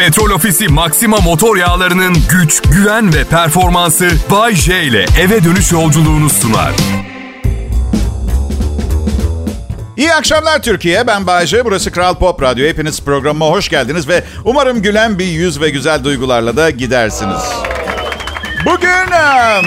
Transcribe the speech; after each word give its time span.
Petrol 0.00 0.30
Ofisi 0.30 0.68
Maxima 0.68 1.16
motor 1.16 1.56
yağlarının 1.56 2.16
güç, 2.30 2.62
güven 2.62 3.14
ve 3.14 3.24
performansı 3.24 4.10
Bay 4.30 4.54
J 4.54 4.82
ile 4.82 5.06
eve 5.20 5.44
dönüş 5.44 5.72
yolculuğunu 5.72 6.30
sunar. 6.30 6.72
İyi 9.96 10.12
akşamlar 10.12 10.62
Türkiye. 10.62 11.06
Ben 11.06 11.26
Bayece. 11.26 11.64
Burası 11.64 11.90
Kral 11.90 12.14
Pop 12.14 12.42
Radyo. 12.42 12.68
Hepiniz 12.68 13.02
programıma 13.02 13.46
hoş 13.46 13.68
geldiniz 13.68 14.08
ve 14.08 14.24
umarım 14.44 14.82
gülen 14.82 15.18
bir 15.18 15.24
yüz 15.26 15.60
ve 15.60 15.70
güzel 15.70 16.04
duygularla 16.04 16.56
da 16.56 16.70
gidersiniz. 16.70 17.42
Bugün 18.66 19.12
em, 19.12 19.64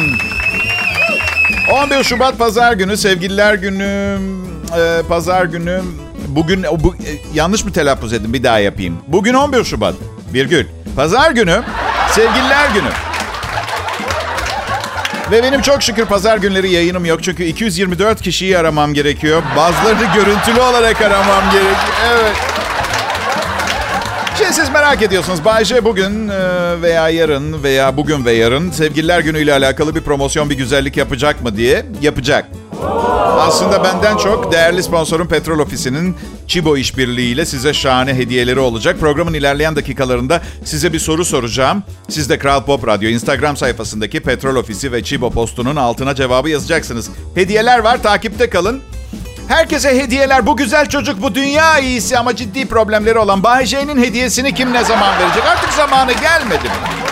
11 1.83 2.03
Şubat 2.03 2.37
Pazar 2.37 2.73
günü, 2.73 2.97
Sevgililer 2.97 3.53
Günü, 3.53 4.19
e, 4.77 5.01
Pazar 5.09 5.45
günü. 5.45 5.81
Bugün 6.27 6.65
bu, 6.79 6.95
yanlış 7.33 7.65
mı 7.65 7.71
telaffuz 7.71 8.13
ettim? 8.13 8.33
Bir 8.33 8.43
daha 8.43 8.59
yapayım. 8.59 8.97
Bugün 9.07 9.33
11 9.33 9.63
Şubat. 9.63 9.95
Virgül. 10.33 10.65
Pazar 10.95 11.31
günü, 11.31 11.61
Sevgililer 12.11 12.69
Günü. 12.73 12.89
Ve 15.31 15.43
benim 15.43 15.61
çok 15.61 15.83
şükür 15.83 16.05
pazar 16.05 16.37
günleri 16.37 16.71
yayınım 16.71 17.05
yok. 17.05 17.23
Çünkü 17.23 17.43
224 17.43 18.21
kişiyi 18.21 18.57
aramam 18.57 18.93
gerekiyor. 18.93 19.43
Bazılarını 19.57 20.13
görüntülü 20.15 20.59
olarak 20.59 21.01
aramam 21.01 21.43
gerekiyor. 21.51 21.75
Evet. 22.11 22.35
Şey 24.37 24.47
siz 24.47 24.69
merak 24.69 25.01
ediyorsunuz. 25.01 25.45
Bayce 25.45 25.85
bugün 25.85 26.29
e, 26.29 26.81
veya 26.81 27.09
yarın 27.09 27.63
veya 27.63 27.97
bugün 27.97 28.25
ve 28.25 28.31
yarın 28.31 28.71
sevgililer 28.71 29.19
günüyle 29.19 29.53
alakalı 29.53 29.95
bir 29.95 30.01
promosyon, 30.01 30.49
bir 30.49 30.57
güzellik 30.57 30.97
yapacak 30.97 31.43
mı 31.43 31.57
diye 31.57 31.85
yapacak. 32.01 32.45
Aslında 33.39 33.83
benden 33.83 34.17
çok 34.17 34.51
değerli 34.51 34.83
sponsorum 34.83 35.27
Petrol 35.27 35.59
Ofisi'nin 35.59 36.15
Çibo 36.47 36.77
işbirliğiyle 36.77 37.45
size 37.45 37.73
şahane 37.73 38.13
hediyeleri 38.13 38.59
olacak. 38.59 38.99
Programın 38.99 39.33
ilerleyen 39.33 39.75
dakikalarında 39.75 40.41
size 40.65 40.93
bir 40.93 40.99
soru 40.99 41.25
soracağım. 41.25 41.83
Siz 42.09 42.29
de 42.29 42.39
Kral 42.39 42.63
Pop 42.63 42.87
Radyo 42.87 43.09
Instagram 43.09 43.57
sayfasındaki 43.57 44.19
Petrol 44.19 44.55
Ofisi 44.55 44.91
ve 44.91 45.03
Çibo 45.03 45.29
postunun 45.31 45.75
altına 45.75 46.15
cevabı 46.15 46.49
yazacaksınız. 46.49 47.09
Hediyeler 47.35 47.79
var, 47.79 48.03
takipte 48.03 48.49
kalın. 48.49 48.81
Herkese 49.47 49.99
hediyeler. 49.99 50.45
Bu 50.45 50.57
güzel 50.57 50.89
çocuk, 50.89 51.21
bu 51.21 51.35
dünya 51.35 51.79
iyisi 51.79 52.17
ama 52.17 52.35
ciddi 52.35 52.67
problemleri 52.67 53.19
olan 53.19 53.43
Bay 53.43 53.65
J'nin 53.65 54.03
hediyesini 54.03 54.55
kim 54.55 54.73
ne 54.73 54.83
zaman 54.83 55.19
verecek? 55.19 55.43
Artık 55.45 55.73
zamanı 55.73 56.11
gelmedi 56.11 56.63
mi? 56.63 57.03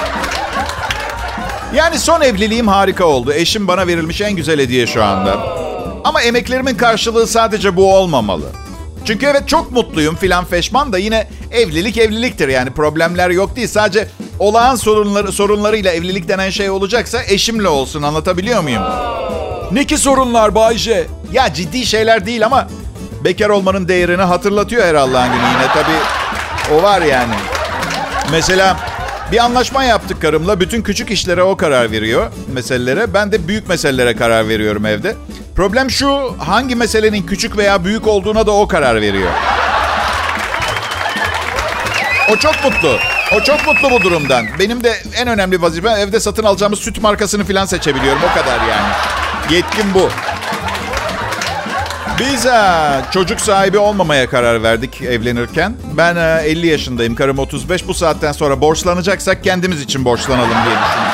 Yani 1.75 1.99
son 1.99 2.21
evliliğim 2.21 2.67
harika 2.67 3.05
oldu. 3.05 3.33
Eşim 3.33 3.67
bana 3.67 3.87
verilmiş 3.87 4.21
en 4.21 4.35
güzel 4.35 4.59
hediye 4.59 4.87
şu 4.87 5.03
anda. 5.03 5.60
Ama 6.03 6.21
emeklerimin 6.21 6.75
karşılığı 6.75 7.27
sadece 7.27 7.75
bu 7.75 7.93
olmamalı. 7.95 8.45
Çünkü 9.05 9.25
evet 9.25 9.47
çok 9.47 9.71
mutluyum 9.71 10.15
filan 10.15 10.45
feşman 10.45 10.93
da 10.93 10.97
yine 10.97 11.27
evlilik 11.51 11.97
evliliktir 11.97 12.47
yani 12.47 12.69
problemler 12.69 13.29
yok 13.29 13.55
değil. 13.55 13.67
Sadece 13.67 14.07
olağan 14.39 14.75
sorunları, 14.75 15.31
sorunlarıyla 15.31 15.91
evlilik 15.91 16.27
denen 16.27 16.49
şey 16.49 16.69
olacaksa 16.69 17.23
eşimle 17.23 17.67
olsun 17.67 18.01
anlatabiliyor 18.01 18.61
muyum? 18.61 18.83
Ne 19.71 19.85
ki 19.85 19.97
sorunlar 19.97 20.55
Bayce? 20.55 21.07
Ya 21.33 21.53
ciddi 21.53 21.85
şeyler 21.85 22.25
değil 22.25 22.45
ama 22.45 22.67
bekar 23.23 23.49
olmanın 23.49 23.87
değerini 23.87 24.21
hatırlatıyor 24.21 24.85
her 24.85 24.95
Allah'ın 24.95 25.31
günü 25.33 25.43
yine 25.53 25.67
tabii. 25.73 26.75
O 26.75 26.83
var 26.83 27.01
yani. 27.01 27.33
Mesela 28.31 28.77
bir 29.31 29.37
anlaşma 29.37 29.83
yaptık 29.83 30.21
karımla. 30.21 30.59
Bütün 30.59 30.81
küçük 30.81 31.11
işlere 31.11 31.43
o 31.43 31.57
karar 31.57 31.91
veriyor 31.91 32.31
meselelere. 32.53 33.13
Ben 33.13 33.31
de 33.31 33.47
büyük 33.47 33.69
meselelere 33.69 34.15
karar 34.15 34.47
veriyorum 34.47 34.85
evde. 34.85 35.15
Problem 35.55 35.89
şu, 35.91 36.35
hangi 36.39 36.75
meselenin 36.75 37.23
küçük 37.23 37.57
veya 37.57 37.85
büyük 37.85 38.07
olduğuna 38.07 38.47
da 38.47 38.51
o 38.51 38.67
karar 38.67 39.01
veriyor. 39.01 39.31
O 42.31 42.35
çok 42.35 42.63
mutlu. 42.63 42.97
O 43.35 43.43
çok 43.43 43.67
mutlu 43.67 43.91
bu 43.91 44.01
durumdan. 44.01 44.45
Benim 44.59 44.83
de 44.83 44.97
en 45.15 45.27
önemli 45.27 45.61
vazifem 45.61 45.97
evde 45.97 46.19
satın 46.19 46.43
alacağımız 46.43 46.79
süt 46.79 47.01
markasını 47.01 47.43
falan 47.45 47.65
seçebiliyorum. 47.65 48.21
O 48.31 48.33
kadar 48.39 48.59
yani. 48.59 48.93
Yetkim 49.49 49.93
bu. 49.93 50.09
Biz 52.19 52.45
ha, 52.45 53.01
çocuk 53.11 53.41
sahibi 53.41 53.77
olmamaya 53.77 54.29
karar 54.29 54.63
verdik 54.63 55.01
evlenirken. 55.01 55.75
Ben 55.97 56.15
ha, 56.15 56.41
50 56.41 56.67
yaşındayım, 56.67 57.15
karım 57.15 57.39
35. 57.39 57.87
Bu 57.87 57.93
saatten 57.93 58.31
sonra 58.31 58.61
borçlanacaksak 58.61 59.43
kendimiz 59.43 59.81
için 59.81 60.05
borçlanalım 60.05 60.49
diye 60.49 60.75
düşündüm. 60.75 61.11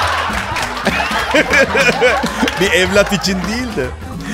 bir 2.62 2.72
evlat 2.72 3.14
için 3.14 3.34
değil 3.34 3.76
de. 3.78 3.86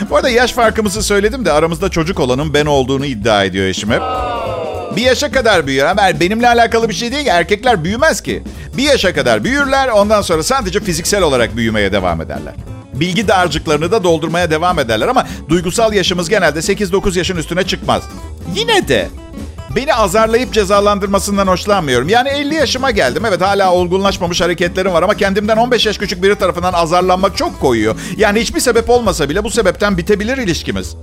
Bu 0.10 0.16
arada 0.16 0.30
yaş 0.30 0.52
farkımızı 0.54 1.04
söyledim 1.04 1.46
de 1.46 1.52
aramızda 1.52 1.90
çocuk 1.90 2.20
olanın 2.20 2.54
ben 2.54 2.66
olduğunu 2.66 3.06
iddia 3.06 3.44
ediyor 3.44 3.66
eşim 3.66 3.92
hep. 3.92 4.02
Bir 4.96 5.02
yaşa 5.02 5.32
kadar 5.32 5.68
büyüyor. 5.68 5.88
Ama 5.88 6.20
benimle 6.20 6.48
alakalı 6.48 6.90
bir 6.90 6.94
şey 6.94 7.12
değil. 7.12 7.28
Erkekler 7.28 7.84
büyümez 7.84 8.22
ki. 8.22 8.44
Bir 8.78 8.84
yaşa 8.84 9.14
kadar 9.14 9.44
büyürler. 9.44 9.88
Ondan 9.88 10.22
sonra 10.22 10.44
sadece 10.44 10.80
fiziksel 10.80 11.22
olarak 11.22 11.58
büyümeye 11.58 11.92
devam 11.92 12.22
ederler. 12.22 12.54
Bilgi 12.94 13.28
dağarcıklarını 13.28 13.92
da 13.92 14.04
doldurmaya 14.04 14.52
devam 14.52 14.80
ederler 14.80 15.08
ama 15.08 15.28
duygusal 15.50 15.94
yaşımız 15.94 16.30
genelde 16.30 16.60
8-9 16.60 17.18
yaşın 17.18 17.38
üstüne 17.38 17.64
çıkmaz. 17.64 18.04
Yine 18.56 18.88
de 18.88 19.10
beni 19.76 19.94
azarlayıp 19.94 20.54
cezalandırmasından 20.54 21.48
hoşlanmıyorum. 21.48 22.10
Yani 22.10 22.30
50 22.30 22.56
yaşıma 22.56 22.92
geldim. 22.92 23.26
Evet 23.26 23.42
hala 23.42 23.72
olgunlaşmamış 23.74 24.42
hareketlerim 24.42 24.94
var 24.94 25.04
ama 25.04 25.14
kendimden 25.14 25.58
15 25.58 25.86
yaş 25.86 25.98
küçük 25.98 26.24
biri 26.24 26.36
tarafından 26.36 26.74
azarlanmak 26.74 27.38
çok 27.38 27.60
koyuyor. 27.60 27.96
Yani 28.18 28.40
hiçbir 28.40 28.60
sebep 28.60 28.90
olmasa 28.90 29.30
bile 29.30 29.44
bu 29.44 29.50
sebepten 29.50 29.98
bitebilir 29.98 30.38
ilişkimiz. 30.38 30.96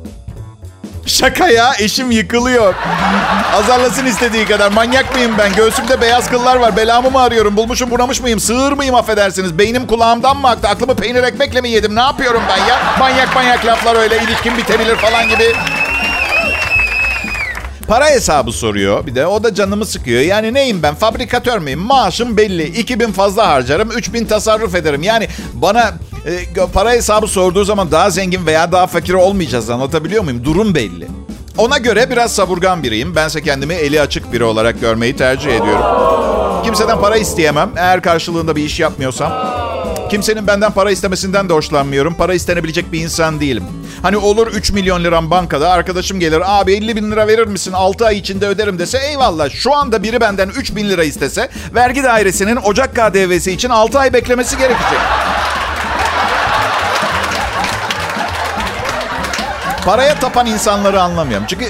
Şaka 1.06 1.48
ya 1.48 1.72
eşim 1.78 2.10
yıkılıyor. 2.10 2.74
Azarlasın 3.54 4.06
istediği 4.06 4.46
kadar. 4.46 4.72
Manyak 4.72 5.14
mıyım 5.14 5.32
ben? 5.38 5.52
Göğsümde 5.52 6.00
beyaz 6.00 6.30
kıllar 6.30 6.56
var. 6.56 6.76
Belamı 6.76 7.10
mı 7.10 7.20
arıyorum? 7.20 7.56
Bulmuşum 7.56 7.90
bunamış 7.90 8.20
mıyım? 8.20 8.40
Sığır 8.40 8.72
mıyım 8.72 8.94
affedersiniz? 8.94 9.58
Beynim 9.58 9.86
kulağımdan 9.86 10.36
mı 10.36 10.48
aktı? 10.48 10.68
Aklımı 10.68 10.94
peynir 10.94 11.22
ekmekle 11.22 11.60
mi 11.60 11.70
yedim? 11.70 11.96
Ne 11.96 12.00
yapıyorum 12.00 12.42
ben 12.48 12.66
ya? 12.68 12.80
Manyak 12.98 13.34
manyak 13.34 13.66
laflar 13.66 13.96
öyle. 13.96 14.22
ilişkin 14.22 14.56
bitebilir 14.56 14.96
falan 14.96 15.28
gibi. 15.28 15.52
Para 17.90 18.10
hesabı 18.10 18.52
soruyor 18.52 19.06
bir 19.06 19.14
de. 19.14 19.26
O 19.26 19.42
da 19.42 19.54
canımı 19.54 19.86
sıkıyor. 19.86 20.20
Yani 20.20 20.54
neyim 20.54 20.82
ben? 20.82 20.94
Fabrikatör 20.94 21.58
müyüm? 21.58 21.80
Maaşım 21.80 22.36
belli. 22.36 22.64
2000 22.64 23.12
fazla 23.12 23.48
harcarım. 23.48 23.90
3000 23.90 24.24
tasarruf 24.24 24.74
ederim. 24.74 25.02
Yani 25.02 25.28
bana 25.54 25.94
e, 26.26 26.66
para 26.72 26.90
hesabı 26.90 27.26
sorduğu 27.26 27.64
zaman 27.64 27.90
daha 27.90 28.10
zengin 28.10 28.46
veya 28.46 28.72
daha 28.72 28.86
fakir 28.86 29.14
olmayacağız. 29.14 29.70
Anlatabiliyor 29.70 30.24
muyum? 30.24 30.44
Durum 30.44 30.74
belli. 30.74 31.08
Ona 31.58 31.78
göre 31.78 32.10
biraz 32.10 32.32
savurgan 32.32 32.82
biriyim. 32.82 33.16
Bense 33.16 33.42
kendimi 33.42 33.74
eli 33.74 34.00
açık 34.00 34.32
biri 34.32 34.44
olarak 34.44 34.80
görmeyi 34.80 35.16
tercih 35.16 35.50
ediyorum. 35.50 35.84
Kimseden 36.64 37.00
para 37.00 37.16
isteyemem. 37.16 37.70
Eğer 37.76 38.02
karşılığında 38.02 38.56
bir 38.56 38.64
iş 38.64 38.80
yapmıyorsam. 38.80 39.32
Kimsenin 40.10 40.46
benden 40.46 40.72
para 40.72 40.90
istemesinden 40.90 41.48
de 41.48 41.52
hoşlanmıyorum. 41.52 42.14
Para 42.14 42.34
istenebilecek 42.34 42.92
bir 42.92 43.00
insan 43.00 43.40
değilim. 43.40 43.64
Hani 44.02 44.16
olur 44.16 44.46
3 44.46 44.72
milyon 44.72 45.04
liram 45.04 45.30
bankada 45.30 45.70
arkadaşım 45.70 46.20
gelir 46.20 46.42
abi 46.44 46.72
50 46.72 46.96
bin 46.96 47.10
lira 47.10 47.26
verir 47.26 47.46
misin 47.46 47.72
6 47.72 48.06
ay 48.06 48.18
içinde 48.18 48.46
öderim 48.46 48.78
dese 48.78 48.98
eyvallah. 48.98 49.50
Şu 49.50 49.74
anda 49.74 50.02
biri 50.02 50.20
benden 50.20 50.48
3 50.48 50.76
bin 50.76 50.88
lira 50.88 51.04
istese 51.04 51.48
vergi 51.74 52.02
dairesinin 52.02 52.56
Ocak 52.56 52.96
KDV'si 52.96 53.52
için 53.52 53.68
6 53.68 53.98
ay 53.98 54.12
beklemesi 54.12 54.58
gerekecek. 54.58 54.98
Paraya 59.84 60.14
tapan 60.14 60.46
insanları 60.46 61.02
anlamıyorum. 61.02 61.46
Çünkü 61.48 61.68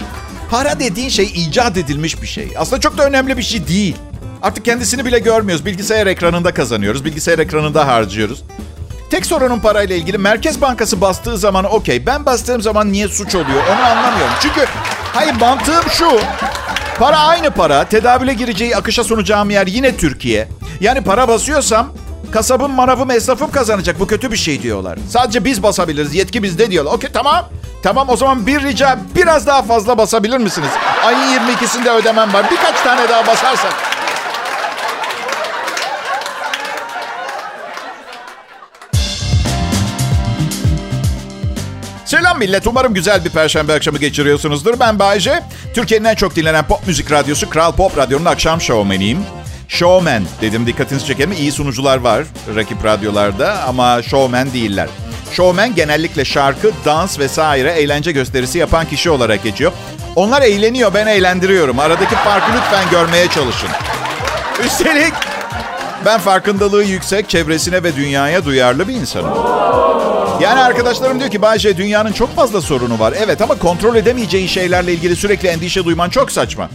para 0.50 0.80
dediğin 0.80 1.08
şey 1.08 1.24
icat 1.34 1.76
edilmiş 1.76 2.22
bir 2.22 2.26
şey. 2.26 2.48
Aslında 2.58 2.80
çok 2.80 2.98
da 2.98 3.04
önemli 3.04 3.36
bir 3.36 3.42
şey 3.42 3.68
değil. 3.68 3.96
Artık 4.42 4.64
kendisini 4.64 5.04
bile 5.04 5.18
görmüyoruz. 5.18 5.66
Bilgisayar 5.66 6.06
ekranında 6.06 6.54
kazanıyoruz. 6.54 7.04
Bilgisayar 7.04 7.38
ekranında 7.38 7.86
harcıyoruz. 7.86 8.42
Tek 9.10 9.26
sorunun 9.26 9.58
parayla 9.58 9.96
ilgili 9.96 10.18
Merkez 10.18 10.60
Bankası 10.60 11.00
bastığı 11.00 11.38
zaman 11.38 11.64
okey. 11.64 12.06
Ben 12.06 12.26
bastığım 12.26 12.62
zaman 12.62 12.92
niye 12.92 13.08
suç 13.08 13.34
oluyor 13.34 13.62
onu 13.74 13.84
anlamıyorum. 13.84 14.34
Çünkü 14.40 14.64
hayır 15.12 15.34
mantığım 15.34 15.90
şu. 15.90 16.20
Para 16.98 17.18
aynı 17.18 17.50
para. 17.50 17.84
Tedavüle 17.84 18.34
gireceği, 18.34 18.76
akışa 18.76 19.04
sunacağım 19.04 19.50
yer 19.50 19.66
yine 19.66 19.96
Türkiye. 19.96 20.48
Yani 20.80 21.04
para 21.04 21.28
basıyorsam 21.28 21.92
kasabım, 22.32 22.72
manavım, 22.72 23.10
esnafım 23.10 23.50
kazanacak. 23.50 24.00
Bu 24.00 24.06
kötü 24.06 24.32
bir 24.32 24.36
şey 24.36 24.62
diyorlar. 24.62 24.98
Sadece 25.08 25.44
biz 25.44 25.62
basabiliriz. 25.62 26.14
Yetki 26.14 26.42
bizde 26.42 26.70
diyorlar. 26.70 26.92
Okey 26.92 27.10
tamam. 27.12 27.48
Tamam 27.82 28.08
o 28.08 28.16
zaman 28.16 28.46
bir 28.46 28.62
rica 28.62 28.98
biraz 29.16 29.46
daha 29.46 29.62
fazla 29.62 29.98
basabilir 29.98 30.38
misiniz? 30.38 30.68
Ayın 31.04 31.18
22'sinde 31.18 31.90
ödemem 31.90 32.32
var. 32.32 32.46
Birkaç 32.50 32.80
tane 32.80 33.08
daha 33.08 33.26
basarsak. 33.26 33.99
Selam 42.10 42.38
millet. 42.38 42.66
Umarım 42.66 42.94
güzel 42.94 43.24
bir 43.24 43.30
perşembe 43.30 43.74
akşamı 43.74 43.98
geçiriyorsunuzdur. 43.98 44.80
Ben 44.80 44.98
Bayece. 44.98 45.42
Türkiye'nin 45.74 46.04
en 46.04 46.14
çok 46.14 46.36
dinlenen 46.36 46.66
pop 46.66 46.86
müzik 46.86 47.12
radyosu 47.12 47.50
Kral 47.50 47.72
Pop 47.72 47.98
Radyo'nun 47.98 48.24
akşam 48.24 48.60
şovmeniyim. 48.60 49.18
Showman 49.68 50.22
dedim 50.40 50.66
dikkatinizi 50.66 51.06
çeker 51.06 51.28
mi? 51.28 51.36
İyi 51.36 51.52
sunucular 51.52 51.96
var 51.96 52.24
rakip 52.56 52.84
radyolarda 52.84 53.62
ama 53.68 54.02
showman 54.02 54.52
değiller. 54.52 54.88
Showman 55.32 55.74
genellikle 55.74 56.24
şarkı, 56.24 56.70
dans 56.84 57.18
vesaire 57.18 57.72
eğlence 57.72 58.12
gösterisi 58.12 58.58
yapan 58.58 58.86
kişi 58.86 59.10
olarak 59.10 59.42
geçiyor. 59.42 59.72
Onlar 60.16 60.42
eğleniyor, 60.42 60.94
ben 60.94 61.06
eğlendiriyorum. 61.06 61.78
Aradaki 61.78 62.14
farkı 62.14 62.52
lütfen 62.56 62.90
görmeye 62.90 63.28
çalışın. 63.28 63.70
Üstelik 64.64 65.14
ben 66.06 66.20
farkındalığı 66.20 66.84
yüksek, 66.84 67.28
çevresine 67.28 67.82
ve 67.82 67.96
dünyaya 67.96 68.44
duyarlı 68.44 68.88
bir 68.88 68.94
insanım. 68.94 69.34
Yani 70.40 70.60
arkadaşlarım 70.60 71.20
diyor 71.20 71.30
ki 71.30 71.42
Bayce 71.42 71.76
dünyanın 71.76 72.12
çok 72.12 72.36
fazla 72.36 72.60
sorunu 72.60 72.98
var. 72.98 73.14
Evet 73.24 73.42
ama 73.42 73.54
kontrol 73.58 73.96
edemeyeceğin 73.96 74.46
şeylerle 74.46 74.92
ilgili 74.92 75.16
sürekli 75.16 75.48
endişe 75.48 75.84
duyman 75.84 76.10
çok 76.10 76.32
saçma. 76.32 76.68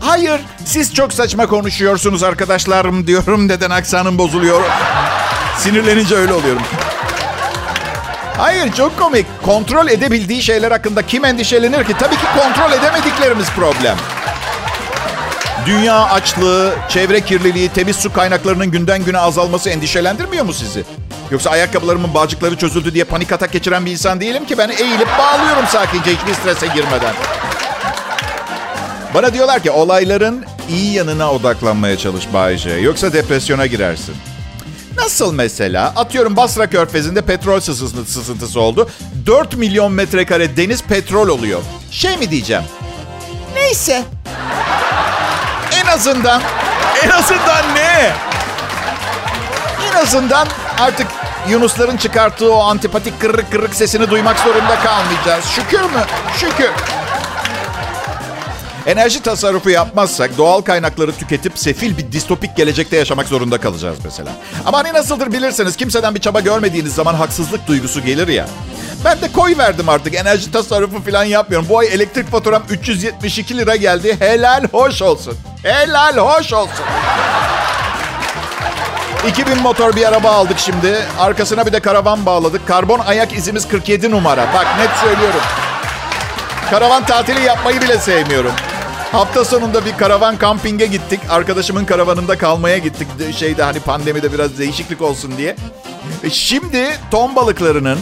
Hayır, 0.00 0.40
siz 0.64 0.94
çok 0.94 1.12
saçma 1.12 1.46
konuşuyorsunuz 1.46 2.22
arkadaşlarım 2.22 3.06
diyorum. 3.06 3.48
Neden 3.48 3.70
aksanım 3.70 4.18
bozuluyor? 4.18 4.62
Sinirlenince 5.58 6.14
öyle 6.14 6.32
oluyorum. 6.32 6.62
Hayır, 8.36 8.72
çok 8.72 8.98
komik. 8.98 9.26
Kontrol 9.44 9.88
edebildiği 9.88 10.42
şeyler 10.42 10.70
hakkında 10.70 11.02
kim 11.02 11.24
endişelenir 11.24 11.84
ki? 11.84 11.94
Tabii 11.98 12.14
ki 12.16 12.26
kontrol 12.38 12.72
edemediklerimiz 12.78 13.50
problem. 13.50 13.96
Dünya 15.66 16.04
açlığı, 16.04 16.72
çevre 16.88 17.20
kirliliği, 17.20 17.68
temiz 17.68 17.96
su 17.96 18.12
kaynaklarının 18.12 18.70
günden 18.70 19.04
güne 19.04 19.18
azalması 19.18 19.70
endişelendirmiyor 19.70 20.44
mu 20.44 20.52
sizi? 20.52 20.84
Yoksa 21.30 21.50
ayakkabılarımın 21.50 22.14
bağcıkları 22.14 22.56
çözüldü 22.56 22.94
diye 22.94 23.04
panik 23.04 23.32
atak 23.32 23.52
geçiren 23.52 23.86
bir 23.86 23.90
insan 23.90 24.20
değilim 24.20 24.46
ki. 24.46 24.58
Ben 24.58 24.68
eğilip 24.68 25.08
bağlıyorum 25.18 25.66
sakince 25.68 26.10
hiçbir 26.16 26.34
strese 26.34 26.66
girmeden. 26.66 27.14
Bana 29.14 29.34
diyorlar 29.34 29.62
ki 29.62 29.70
olayların 29.70 30.44
iyi 30.68 30.92
yanına 30.92 31.32
odaklanmaya 31.32 31.98
çalış 31.98 32.32
Bayce. 32.32 32.70
Yoksa 32.70 33.12
depresyona 33.12 33.66
girersin. 33.66 34.14
Nasıl 34.96 35.32
mesela? 35.34 35.92
Atıyorum 35.96 36.36
Basra 36.36 36.70
Körfezi'nde 36.70 37.22
petrol 37.22 37.60
sızıntısı 37.60 38.60
oldu. 38.60 38.88
4 39.26 39.56
milyon 39.56 39.92
metrekare 39.92 40.56
deniz 40.56 40.82
petrol 40.82 41.28
oluyor. 41.28 41.60
Şey 41.90 42.16
mi 42.16 42.30
diyeceğim? 42.30 42.62
Neyse. 43.54 44.02
En 45.82 45.86
azından, 45.86 46.42
en 47.04 47.10
azından 47.10 47.74
ne? 47.74 48.12
En 49.90 50.02
azından 50.02 50.48
artık 50.80 51.06
Yunusların 51.48 51.96
çıkarttığı 51.96 52.52
o 52.54 52.60
antipatik 52.60 53.20
kırık 53.20 53.52
kırık 53.52 53.74
sesini 53.74 54.10
duymak 54.10 54.38
zorunda 54.38 54.78
kalmayacağız. 54.78 55.44
Şükür 55.44 55.80
mü? 55.82 56.04
Şükür. 56.36 56.70
Enerji 58.86 59.22
tasarrufu 59.22 59.70
yapmazsak 59.70 60.38
doğal 60.38 60.60
kaynakları 60.60 61.12
tüketip 61.12 61.58
sefil 61.58 61.98
bir 61.98 62.12
distopik 62.12 62.56
gelecekte 62.56 62.96
yaşamak 62.96 63.28
zorunda 63.28 63.58
kalacağız 63.60 63.98
mesela. 64.04 64.30
Ama 64.66 64.78
hani 64.78 64.92
nasıldır 64.92 65.32
bilirsiniz 65.32 65.76
kimseden 65.76 66.14
bir 66.14 66.20
çaba 66.20 66.40
görmediğiniz 66.40 66.94
zaman 66.94 67.14
haksızlık 67.14 67.66
duygusu 67.66 68.00
gelir 68.00 68.28
ya. 68.28 68.46
Ben 69.04 69.20
de 69.20 69.32
koy 69.32 69.58
verdim 69.58 69.88
artık 69.88 70.14
enerji 70.14 70.52
tasarrufu 70.52 71.02
falan 71.10 71.24
yapmıyorum. 71.24 71.66
Bu 71.68 71.78
ay 71.78 71.86
elektrik 71.86 72.30
faturam 72.30 72.62
372 72.70 73.58
lira 73.58 73.76
geldi. 73.76 74.16
Helal 74.20 74.64
hoş 74.72 75.02
olsun. 75.02 75.34
Helal 75.62 76.16
hoş 76.16 76.52
olsun. 76.52 76.84
2000 79.28 79.62
motor 79.62 79.96
bir 79.96 80.08
araba 80.08 80.30
aldık 80.30 80.58
şimdi. 80.58 80.98
Arkasına 81.18 81.66
bir 81.66 81.72
de 81.72 81.80
karavan 81.80 82.26
bağladık. 82.26 82.68
Karbon 82.68 82.98
ayak 82.98 83.32
izimiz 83.32 83.68
47 83.68 84.10
numara. 84.10 84.46
Bak 84.54 84.66
net 84.78 84.90
söylüyorum. 84.90 85.40
Karavan 86.70 87.06
tatili 87.06 87.40
yapmayı 87.42 87.80
bile 87.80 87.98
sevmiyorum. 87.98 88.52
Hafta 89.12 89.44
sonunda 89.44 89.84
bir 89.84 89.96
karavan 89.96 90.36
kampinge 90.36 90.86
gittik. 90.86 91.20
Arkadaşımın 91.30 91.84
karavanında 91.84 92.38
kalmaya 92.38 92.78
gittik. 92.78 93.08
Şeyde 93.36 93.62
hani 93.62 93.80
pandemide 93.80 94.32
biraz 94.32 94.58
değişiklik 94.58 95.02
olsun 95.02 95.32
diye. 95.36 95.56
E 96.24 96.30
şimdi 96.30 96.98
ton 97.10 97.36
balıklarının 97.36 97.98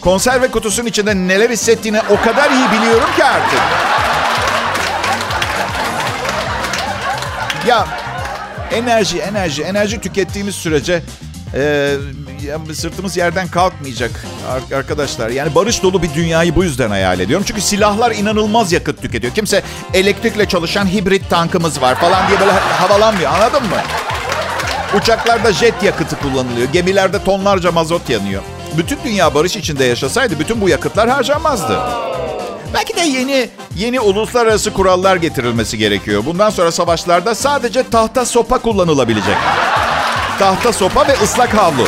konserve 0.00 0.50
kutusunun 0.50 0.86
içinde 0.86 1.14
neler 1.16 1.50
hissettiğini 1.50 2.00
o 2.10 2.24
kadar 2.24 2.50
iyi 2.50 2.70
biliyorum 2.70 3.08
ki 3.16 3.24
artık. 3.24 3.60
Ya 7.66 7.86
enerji, 8.72 9.18
enerji, 9.18 9.62
enerji 9.62 10.00
tükettiğimiz 10.00 10.54
sürece 10.54 11.02
e, 11.54 11.94
sırtımız 12.74 13.16
yerden 13.16 13.48
kalkmayacak 13.48 14.10
arkadaşlar. 14.74 15.28
Yani 15.30 15.54
barış 15.54 15.82
dolu 15.82 16.02
bir 16.02 16.14
dünyayı 16.14 16.56
bu 16.56 16.64
yüzden 16.64 16.90
hayal 16.90 17.20
ediyorum. 17.20 17.46
Çünkü 17.48 17.60
silahlar 17.60 18.10
inanılmaz 18.10 18.72
yakıt 18.72 19.02
tüketiyor. 19.02 19.34
Kimse 19.34 19.62
elektrikle 19.94 20.48
çalışan 20.48 20.86
hibrit 20.86 21.30
tankımız 21.30 21.82
var 21.82 21.94
falan 21.94 22.28
diye 22.28 22.40
böyle 22.40 22.52
havalanmıyor 22.52 23.30
anladın 23.32 23.62
mı? 23.62 23.76
Uçaklarda 24.96 25.52
jet 25.52 25.82
yakıtı 25.82 26.16
kullanılıyor. 26.18 26.72
Gemilerde 26.72 27.24
tonlarca 27.24 27.72
mazot 27.72 28.10
yanıyor. 28.10 28.42
Bütün 28.76 28.98
dünya 29.04 29.34
barış 29.34 29.56
içinde 29.56 29.84
yaşasaydı 29.84 30.38
bütün 30.38 30.60
bu 30.60 30.68
yakıtlar 30.68 31.08
harcanmazdı. 31.08 31.78
Belki 32.74 32.96
de 32.96 33.00
yeni 33.00 33.48
yeni 33.76 34.00
uluslararası 34.00 34.72
kurallar 34.72 35.16
getirilmesi 35.16 35.78
gerekiyor. 35.78 36.22
Bundan 36.26 36.50
sonra 36.50 36.72
savaşlarda 36.72 37.34
sadece 37.34 37.90
tahta 37.90 38.24
sopa 38.24 38.58
kullanılabilecek. 38.58 39.36
Tahta 40.38 40.72
sopa 40.72 41.08
ve 41.08 41.12
ıslak 41.24 41.56
havlu. 41.56 41.86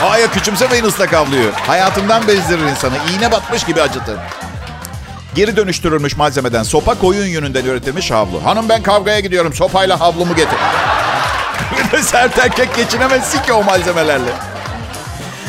Hayır 0.00 0.28
küçümsemeyin 0.28 0.84
ıslak 0.84 1.12
havluyu. 1.12 1.50
Hayatından 1.66 2.28
bezdirir 2.28 2.64
insanı. 2.64 2.94
İğne 3.16 3.32
batmış 3.32 3.64
gibi 3.64 3.82
acıtır. 3.82 4.16
Geri 5.34 5.56
dönüştürülmüş 5.56 6.16
malzemeden 6.16 6.62
sopa 6.62 6.94
koyun 6.94 7.26
yününden 7.26 7.64
üretilmiş 7.64 8.10
havlu. 8.10 8.44
Hanım 8.44 8.68
ben 8.68 8.82
kavgaya 8.82 9.20
gidiyorum 9.20 9.54
sopayla 9.54 10.00
havlumu 10.00 10.34
getir. 10.36 10.58
Sert 12.02 12.38
erkek 12.38 12.76
geçinemezsin 12.76 13.42
ki 13.42 13.52
o 13.52 13.62
malzemelerle. 13.64 14.30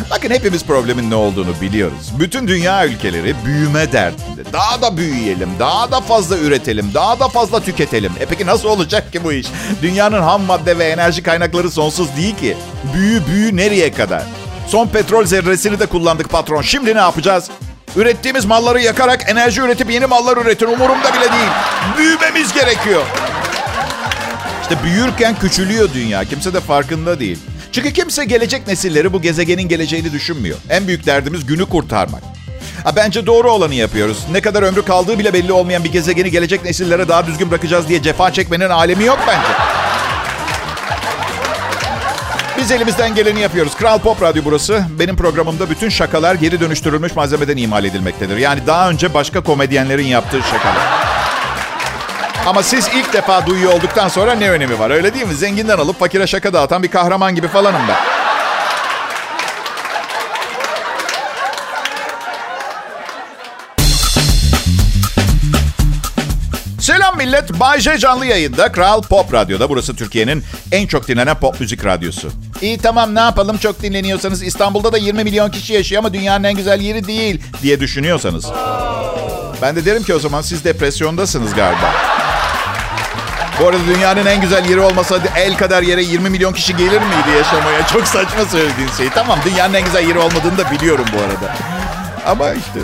Bakın 0.09 0.29
hepimiz 0.29 0.65
problemin 0.65 1.11
ne 1.11 1.15
olduğunu 1.15 1.61
biliyoruz. 1.61 2.11
Bütün 2.19 2.47
dünya 2.47 2.85
ülkeleri 2.87 3.35
büyüme 3.45 3.91
derdinde. 3.91 4.53
Daha 4.53 4.81
da 4.81 4.97
büyüyelim, 4.97 5.49
daha 5.59 5.91
da 5.91 6.01
fazla 6.01 6.37
üretelim, 6.37 6.91
daha 6.93 7.19
da 7.19 7.27
fazla 7.27 7.59
tüketelim. 7.59 8.11
E 8.19 8.25
peki 8.25 8.45
nasıl 8.45 8.69
olacak 8.69 9.11
ki 9.13 9.23
bu 9.23 9.33
iş? 9.33 9.47
Dünyanın 9.81 10.21
ham 10.21 10.41
madde 10.41 10.77
ve 10.77 10.85
enerji 10.85 11.23
kaynakları 11.23 11.71
sonsuz 11.71 12.15
değil 12.17 12.37
ki. 12.37 12.57
Büyü 12.93 13.21
büyü 13.27 13.57
nereye 13.57 13.91
kadar? 13.93 14.23
Son 14.67 14.87
petrol 14.87 15.25
zerresini 15.25 15.79
de 15.79 15.85
kullandık 15.85 16.29
patron. 16.29 16.61
Şimdi 16.61 16.95
ne 16.95 16.99
yapacağız? 16.99 17.49
Ürettiğimiz 17.95 18.45
malları 18.45 18.81
yakarak 18.81 19.29
enerji 19.29 19.61
üretip 19.61 19.91
yeni 19.91 20.05
mallar 20.05 20.37
üretin. 20.37 20.65
Umurumda 20.67 21.13
bile 21.13 21.31
değil. 21.31 21.49
Büyümemiz 21.97 22.53
gerekiyor. 22.53 23.01
İşte 24.61 24.83
büyürken 24.83 25.35
küçülüyor 25.39 25.89
dünya. 25.93 26.25
Kimse 26.25 26.53
de 26.53 26.59
farkında 26.59 27.19
değil. 27.19 27.39
Çünkü 27.71 27.93
kimse 27.93 28.25
gelecek 28.25 28.67
nesilleri 28.67 29.13
bu 29.13 29.21
gezegenin 29.21 29.67
geleceğini 29.67 30.11
düşünmüyor. 30.11 30.57
En 30.69 30.87
büyük 30.87 31.05
derdimiz 31.05 31.45
günü 31.45 31.65
kurtarmak. 31.65 32.21
Ha, 32.83 32.95
bence 32.95 33.25
doğru 33.25 33.51
olanı 33.51 33.75
yapıyoruz. 33.75 34.17
Ne 34.31 34.41
kadar 34.41 34.63
ömrü 34.63 34.85
kaldığı 34.85 35.19
bile 35.19 35.33
belli 35.33 35.51
olmayan 35.51 35.83
bir 35.83 35.91
gezegeni 35.91 36.31
gelecek 36.31 36.65
nesillere 36.65 37.07
daha 37.07 37.27
düzgün 37.27 37.51
bırakacağız 37.51 37.89
diye 37.89 38.01
cefa 38.01 38.33
çekmenin 38.33 38.69
alemi 38.69 39.03
yok 39.03 39.19
bence. 39.27 39.47
Biz 42.57 42.71
elimizden 42.71 43.15
geleni 43.15 43.39
yapıyoruz. 43.39 43.75
Kral 43.75 43.99
Pop 43.99 44.21
Radyo 44.21 44.41
burası. 44.45 44.85
Benim 44.99 45.15
programımda 45.15 45.69
bütün 45.69 45.89
şakalar 45.89 46.35
geri 46.35 46.59
dönüştürülmüş 46.59 47.15
malzemeden 47.15 47.57
imal 47.57 47.85
edilmektedir. 47.85 48.37
Yani 48.37 48.67
daha 48.67 48.89
önce 48.89 49.13
başka 49.13 49.41
komedyenlerin 49.41 50.05
yaptığı 50.07 50.41
şakalar. 50.41 50.98
Ama 52.49 52.63
siz 52.63 52.87
ilk 52.95 53.13
defa 53.13 53.45
duyuyor 53.45 53.73
olduktan 53.73 54.07
sonra 54.07 54.35
ne 54.35 54.49
önemi 54.49 54.79
var 54.79 54.89
öyle 54.89 55.13
değil 55.13 55.27
mi? 55.27 55.33
Zenginden 55.35 55.77
alıp 55.77 55.99
fakire 55.99 56.27
şaka 56.27 56.53
dağıtan 56.53 56.83
bir 56.83 56.87
kahraman 56.87 57.35
gibi 57.35 57.47
falanım 57.47 57.81
ben. 57.87 57.95
Selam 66.79 67.17
millet. 67.17 67.59
Bay 67.59 67.79
J 67.79 67.97
canlı 67.97 68.25
yayında 68.25 68.71
Kral 68.71 69.01
Pop 69.01 69.33
Radyo'da. 69.33 69.69
Burası 69.69 69.95
Türkiye'nin 69.95 70.43
en 70.71 70.87
çok 70.87 71.07
dinlenen 71.07 71.35
pop 71.39 71.59
müzik 71.59 71.85
radyosu. 71.85 72.29
İyi 72.61 72.77
tamam 72.77 73.15
ne 73.15 73.19
yapalım 73.19 73.57
çok 73.57 73.81
dinleniyorsanız 73.81 74.43
İstanbul'da 74.43 74.93
da 74.93 74.97
20 74.97 75.23
milyon 75.23 75.49
kişi 75.49 75.73
yaşıyor 75.73 75.99
ama 75.99 76.13
dünyanın 76.13 76.43
en 76.43 76.55
güzel 76.55 76.81
yeri 76.81 77.07
değil 77.07 77.41
diye 77.61 77.79
düşünüyorsanız. 77.79 78.45
Ben 79.61 79.75
de 79.75 79.85
derim 79.85 80.03
ki 80.03 80.13
o 80.13 80.19
zaman 80.19 80.41
siz 80.41 80.63
depresyondasınız 80.63 81.53
galiba. 81.53 82.08
Bu 83.59 83.67
arada 83.67 83.79
dünyanın 83.95 84.25
en 84.25 84.41
güzel 84.41 84.65
yeri 84.69 84.79
olmasa 84.79 85.19
el 85.35 85.57
kadar 85.57 85.83
yere 85.83 86.03
20 86.03 86.29
milyon 86.29 86.53
kişi 86.53 86.77
gelir 86.77 87.01
miydi 87.01 87.37
yaşamaya? 87.37 87.87
Çok 87.87 88.07
saçma 88.07 88.45
söylediğin 88.45 88.89
şey. 88.97 89.09
Tamam 89.09 89.39
dünyanın 89.45 89.73
en 89.73 89.85
güzel 89.85 90.07
yeri 90.07 90.19
olmadığını 90.19 90.57
da 90.57 90.71
biliyorum 90.71 91.05
bu 91.13 91.21
arada. 91.21 91.55
Ama 92.25 92.53
işte 92.53 92.79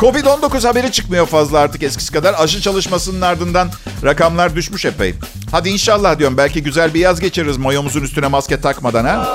Covid-19 0.00 0.66
haberi 0.66 0.92
çıkmıyor 0.92 1.26
fazla 1.26 1.58
artık 1.58 1.82
eskisi 1.82 2.12
kadar. 2.12 2.34
Aşı 2.38 2.60
çalışmasının 2.60 3.20
ardından 3.20 3.70
rakamlar 4.04 4.56
düşmüş 4.56 4.84
epey. 4.84 5.14
Hadi 5.50 5.68
inşallah 5.68 6.18
diyorum 6.18 6.36
belki 6.36 6.62
güzel 6.62 6.94
bir 6.94 7.00
yaz 7.00 7.20
geçiririz 7.20 7.56
mayomuzun 7.56 8.02
üstüne 8.02 8.26
maske 8.26 8.60
takmadan 8.60 9.04
ha. 9.04 9.26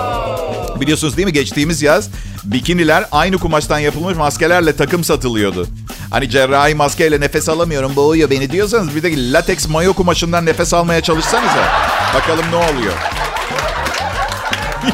Biliyorsunuz 0.82 1.18
değil 1.18 1.26
mi 1.26 1.34
geçtiğimiz 1.34 1.82
yaz 1.82 2.10
bikiniler 2.44 3.06
aynı 3.12 3.38
kumaştan 3.38 3.80
yapılmış 3.80 4.18
maskelerle 4.18 4.76
takım 4.76 5.04
satılıyordu. 5.04 5.68
Hani 6.10 6.30
cerrahi 6.30 6.76
maskeyle 6.76 7.20
nefes 7.20 7.50
alamıyorum 7.50 7.96
boğuyor 7.96 8.30
beni 8.30 8.52
diyorsanız 8.52 8.96
bir 8.96 9.04
de 9.04 9.32
lateks 9.34 9.68
mayo 9.68 9.94
kumaşından 9.94 10.46
nefes 10.46 10.74
almaya 10.74 11.02
çalışsanıza. 11.02 11.68
Bakalım 12.16 12.46
ne 12.52 12.56
oluyor. 12.56 12.94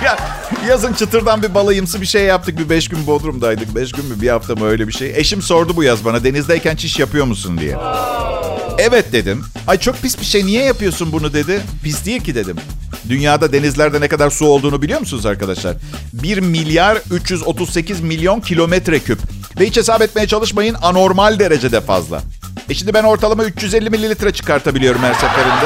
ya 0.04 0.18
yazın 0.68 0.94
çıtırdan 0.94 1.44
bir 1.44 1.54
balayımsı 1.54 2.02
bir 2.02 2.06
şey 2.06 2.24
yaptık. 2.24 2.60
Bir 2.60 2.70
beş 2.70 2.88
gün 2.88 3.08
Bodrum'daydık. 3.08 3.76
Beş 3.76 3.92
gün 3.92 4.06
mü 4.06 4.22
bir 4.22 4.30
hafta 4.30 4.56
mı 4.56 4.66
öyle 4.66 4.88
bir 4.88 4.94
şey. 4.94 5.14
Eşim 5.16 5.42
sordu 5.42 5.76
bu 5.76 5.84
yaz 5.84 6.06
bana 6.06 6.24
denizdeyken 6.24 6.76
çiş 6.76 7.00
yapıyor 7.00 7.26
musun 7.26 7.58
diye. 7.58 7.78
Evet 8.78 9.14
dedim. 9.14 9.44
Ay 9.68 9.78
çok 9.78 10.02
pis 10.02 10.20
bir 10.20 10.26
şey 10.26 10.46
niye 10.46 10.64
yapıyorsun 10.64 11.12
bunu 11.12 11.34
dedi. 11.34 11.62
Pis 11.84 12.06
değil 12.06 12.22
ki 12.24 12.36
dedim. 12.36 12.58
Dünyada 13.10 13.54
denizlerde 13.54 14.02
ne 14.02 14.08
kadar 14.08 14.30
su 14.30 14.46
olduğunu 14.46 14.82
biliyor 14.82 15.00
musunuz 15.00 15.26
arkadaşlar? 15.26 15.76
1 16.14 16.38
milyar 16.38 16.98
338 17.12 18.02
milyon 18.02 18.40
kilometre 18.42 19.00
küp. 19.00 19.20
Ve 19.60 19.66
hiç 19.66 19.78
hesap 19.78 20.02
etmeye 20.02 20.28
çalışmayın 20.28 20.76
anormal 20.82 21.40
derecede 21.40 21.82
fazla. 21.82 22.22
E 22.70 22.74
şimdi 22.74 22.94
ben 22.94 23.04
ortalama 23.04 23.44
350 23.44 23.90
mililitre 23.90 24.32
çıkartabiliyorum 24.34 25.02
her 25.04 25.14
seferinde. 25.14 25.66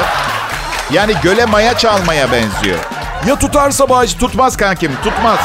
Yani 0.94 1.14
göle 1.24 1.46
maya 1.46 1.78
çalmaya 1.78 2.32
benziyor. 2.32 2.80
Ya 3.28 3.40
tutarsa 3.40 3.90
bağış 3.90 4.14
tutmaz 4.14 4.58
kankim 4.58 4.92
tutmaz. 5.04 5.40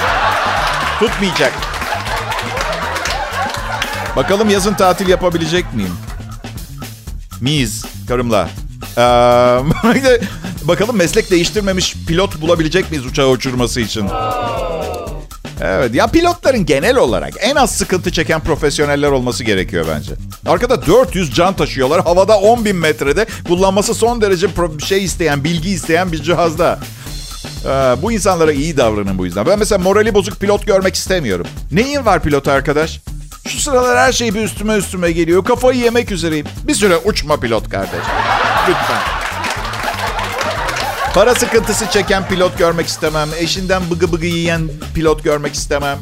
Tutmayacak. 0.99 1.53
Bakalım 4.17 4.51
yazın 4.51 4.75
tatil 4.75 5.09
yapabilecek 5.09 5.75
miyim? 5.75 5.95
Miyiz 7.41 7.85
karımla. 8.09 8.49
Ee, 8.99 9.01
bakalım 10.69 10.97
meslek 10.97 11.31
değiştirmemiş 11.31 11.97
pilot 12.09 12.41
bulabilecek 12.41 12.91
miyiz 12.91 13.07
uçağı 13.07 13.29
uçurması 13.29 13.81
için? 13.81 14.09
Evet 15.61 15.95
ya 15.95 16.07
pilotların 16.07 16.67
genel 16.67 16.97
olarak 16.97 17.35
en 17.41 17.55
az 17.55 17.77
sıkıntı 17.77 18.13
çeken 18.13 18.41
profesyoneller 18.41 19.11
olması 19.11 19.45
gerekiyor 19.45 19.87
bence. 19.97 20.13
Arkada 20.47 20.87
400 20.87 21.35
can 21.35 21.55
taşıyorlar. 21.55 22.05
Havada 22.05 22.39
10 22.39 22.65
bin 22.65 22.77
metrede 22.77 23.27
kullanması 23.49 23.95
son 23.95 24.21
derece 24.21 24.49
şey 24.85 25.05
isteyen, 25.05 25.45
bilgi 25.45 25.71
isteyen 25.71 26.13
bir 26.13 26.23
cihazda. 26.23 26.79
Ee, 27.65 27.69
bu 28.03 28.13
insanlara 28.13 28.53
iyi 28.53 28.77
davranın 28.77 29.19
bu 29.19 29.27
yüzden. 29.27 29.47
Ben 29.47 29.59
mesela 29.59 29.79
morali 29.79 30.15
bozuk 30.15 30.41
pilot 30.41 30.67
görmek 30.67 30.95
istemiyorum. 30.95 31.47
Neyin 31.73 32.07
var 32.07 32.23
pilot 32.23 32.49
arkadaş? 32.49 33.01
Şu 33.49 33.61
sıralar 33.61 33.99
her 33.99 34.13
şey 34.13 34.35
bir 34.35 34.43
üstüme 34.43 34.75
üstüme 34.75 35.13
geliyor. 35.13 35.45
Kafayı 35.45 35.81
yemek 35.81 36.13
üzereyim. 36.13 36.47
Bir 36.65 36.75
süre 36.75 36.97
uçma 36.97 37.41
pilot 37.41 37.71
kardeş. 37.71 38.05
Lütfen. 38.69 39.18
Para 41.15 41.35
sıkıntısı 41.35 41.91
çeken 41.91 42.29
pilot 42.29 42.59
görmek 42.59 42.87
istemem. 42.87 43.29
Eşinden 43.39 43.83
bıgı 43.91 44.13
bıgı 44.13 44.27
yiyen 44.27 44.71
pilot 44.95 45.25
görmek 45.25 45.55
istemem. 45.55 45.99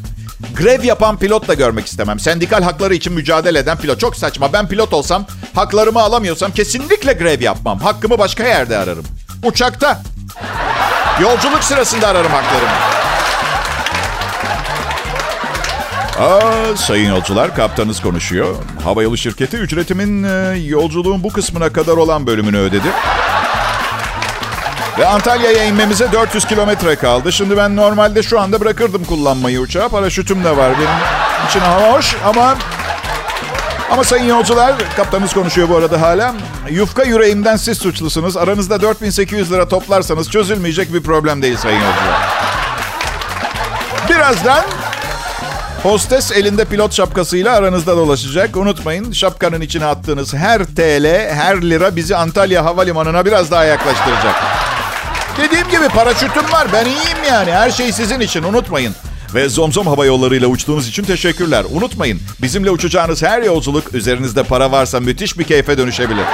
Grev 0.57 0.85
yapan 0.85 1.19
pilot 1.19 1.49
da 1.49 1.55
görmek 1.55 1.87
istemem. 1.87 2.21
Sendikal 2.21 2.63
hakları 2.63 2.95
için 2.95 3.13
mücadele 3.13 3.59
eden 3.59 3.77
pilot. 3.79 4.01
Çok 4.01 4.17
saçma. 4.17 4.53
Ben 4.53 4.69
pilot 4.69 4.93
olsam, 4.93 5.27
haklarımı 5.55 6.01
alamıyorsam 6.01 6.53
kesinlikle 6.53 7.13
grev 7.13 7.43
yapmam. 7.43 7.81
Hakkımı 7.81 8.19
başka 8.19 8.45
yerde 8.45 8.77
ararım. 8.79 9.05
Uçakta. 9.45 10.03
Yolculuk 11.21 11.65
sırasında 11.65 12.09
ararım 12.09 12.33
haklarımı. 12.33 12.71
Aa, 16.21 16.77
sayın 16.77 17.11
yolcular, 17.11 17.55
kaptanız 17.57 18.01
konuşuyor. 18.03 18.55
Havayolu 18.85 19.17
şirketi 19.17 19.57
ücretimin 19.57 20.23
e, 20.23 20.59
yolculuğun 20.59 21.23
bu 21.23 21.33
kısmına 21.33 21.73
kadar 21.73 21.97
olan 21.97 22.27
bölümünü 22.27 22.59
ödedi. 22.59 22.89
Ve 24.99 25.07
Antalya'ya 25.07 25.65
inmemize 25.65 26.13
400 26.13 26.45
kilometre 26.45 26.97
kaldı. 26.97 27.33
Şimdi 27.33 27.57
ben 27.57 27.77
normalde 27.77 28.23
şu 28.23 28.41
anda 28.41 28.61
bırakırdım 28.61 29.05
kullanmayı 29.05 29.61
uçağa. 29.61 29.89
Paraşütüm 29.89 30.45
de 30.45 30.57
var 30.57 30.73
benim 30.79 31.49
için 31.49 31.61
hava 31.61 31.93
hoş 31.93 32.17
ama... 32.25 32.57
Ama 33.91 34.05
sayın 34.05 34.25
yolcular, 34.25 34.75
kaptanımız 34.97 35.33
konuşuyor 35.33 35.69
bu 35.69 35.77
arada 35.77 36.01
hala. 36.01 36.35
Yufka 36.71 37.03
yüreğimden 37.05 37.57
siz 37.57 37.79
suçlusunuz. 37.79 38.37
Aranızda 38.37 38.83
4800 38.83 39.53
lira 39.53 39.69
toplarsanız 39.69 40.31
çözülmeyecek 40.31 40.95
bir 40.95 41.03
problem 41.03 41.43
değil 41.43 41.57
sayın 41.57 41.81
yolcular. 41.81 42.29
Birazdan 44.09 44.65
Hostes 45.83 46.33
elinde 46.33 46.65
pilot 46.65 46.93
şapkasıyla 46.93 47.57
aranızda 47.57 47.97
dolaşacak. 47.97 48.57
Unutmayın 48.57 49.13
şapkanın 49.13 49.61
içine 49.61 49.85
attığınız 49.87 50.35
her 50.35 50.65
TL, 50.65 51.29
her 51.35 51.63
lira 51.63 51.97
bizi 51.97 52.17
Antalya 52.17 52.65
Havalimanı'na 52.65 53.25
biraz 53.25 53.51
daha 53.51 53.65
yaklaştıracak. 53.65 54.35
Dediğim 55.39 55.69
gibi 55.69 55.89
paraşütüm 55.89 56.53
var. 56.53 56.69
Ben 56.73 56.85
iyiyim 56.85 57.25
yani. 57.29 57.53
Her 57.53 57.71
şey 57.71 57.93
sizin 57.93 58.21
için 58.21 58.43
unutmayın. 58.43 58.95
Ve 59.35 59.49
Zomzom 59.49 59.87
Hava 59.87 60.07
Yolları 60.07 60.49
uçtuğunuz 60.49 60.89
için 60.89 61.03
teşekkürler. 61.05 61.65
Unutmayın 61.71 62.21
bizimle 62.43 62.71
uçacağınız 62.71 63.23
her 63.23 63.43
yolculuk 63.43 63.95
üzerinizde 63.95 64.43
para 64.43 64.73
varsa 64.73 65.01
müthiş 65.01 65.39
bir 65.39 65.45
keyfe 65.45 65.79
dönüşebilir. 65.79 66.25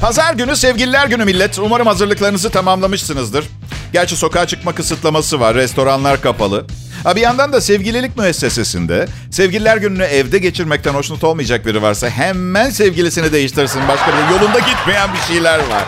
Pazar 0.00 0.34
günü 0.34 0.56
sevgililer 0.56 1.06
günü 1.06 1.24
millet. 1.24 1.58
Umarım 1.58 1.86
hazırlıklarınızı 1.86 2.50
tamamlamışsınızdır. 2.50 3.44
Gerçi 3.92 4.16
sokağa 4.16 4.46
çıkma 4.46 4.74
kısıtlaması 4.74 5.40
var. 5.40 5.54
Restoranlar 5.54 6.20
kapalı. 6.20 6.66
Ha 7.04 7.16
bir 7.16 7.20
yandan 7.20 7.52
da 7.52 7.60
sevgililik 7.60 8.16
müessesesinde 8.16 9.06
sevgililer 9.30 9.76
gününü 9.76 10.04
evde 10.04 10.38
geçirmekten 10.38 10.94
hoşnut 10.94 11.24
olmayacak 11.24 11.66
biri 11.66 11.82
varsa 11.82 12.08
hemen 12.08 12.70
sevgilisini 12.70 13.32
değiştirsin. 13.32 13.82
Başka 13.88 14.06
bir 14.06 14.34
yolunda 14.34 14.58
gitmeyen 14.58 15.10
bir 15.12 15.34
şeyler 15.34 15.58
var. 15.58 15.84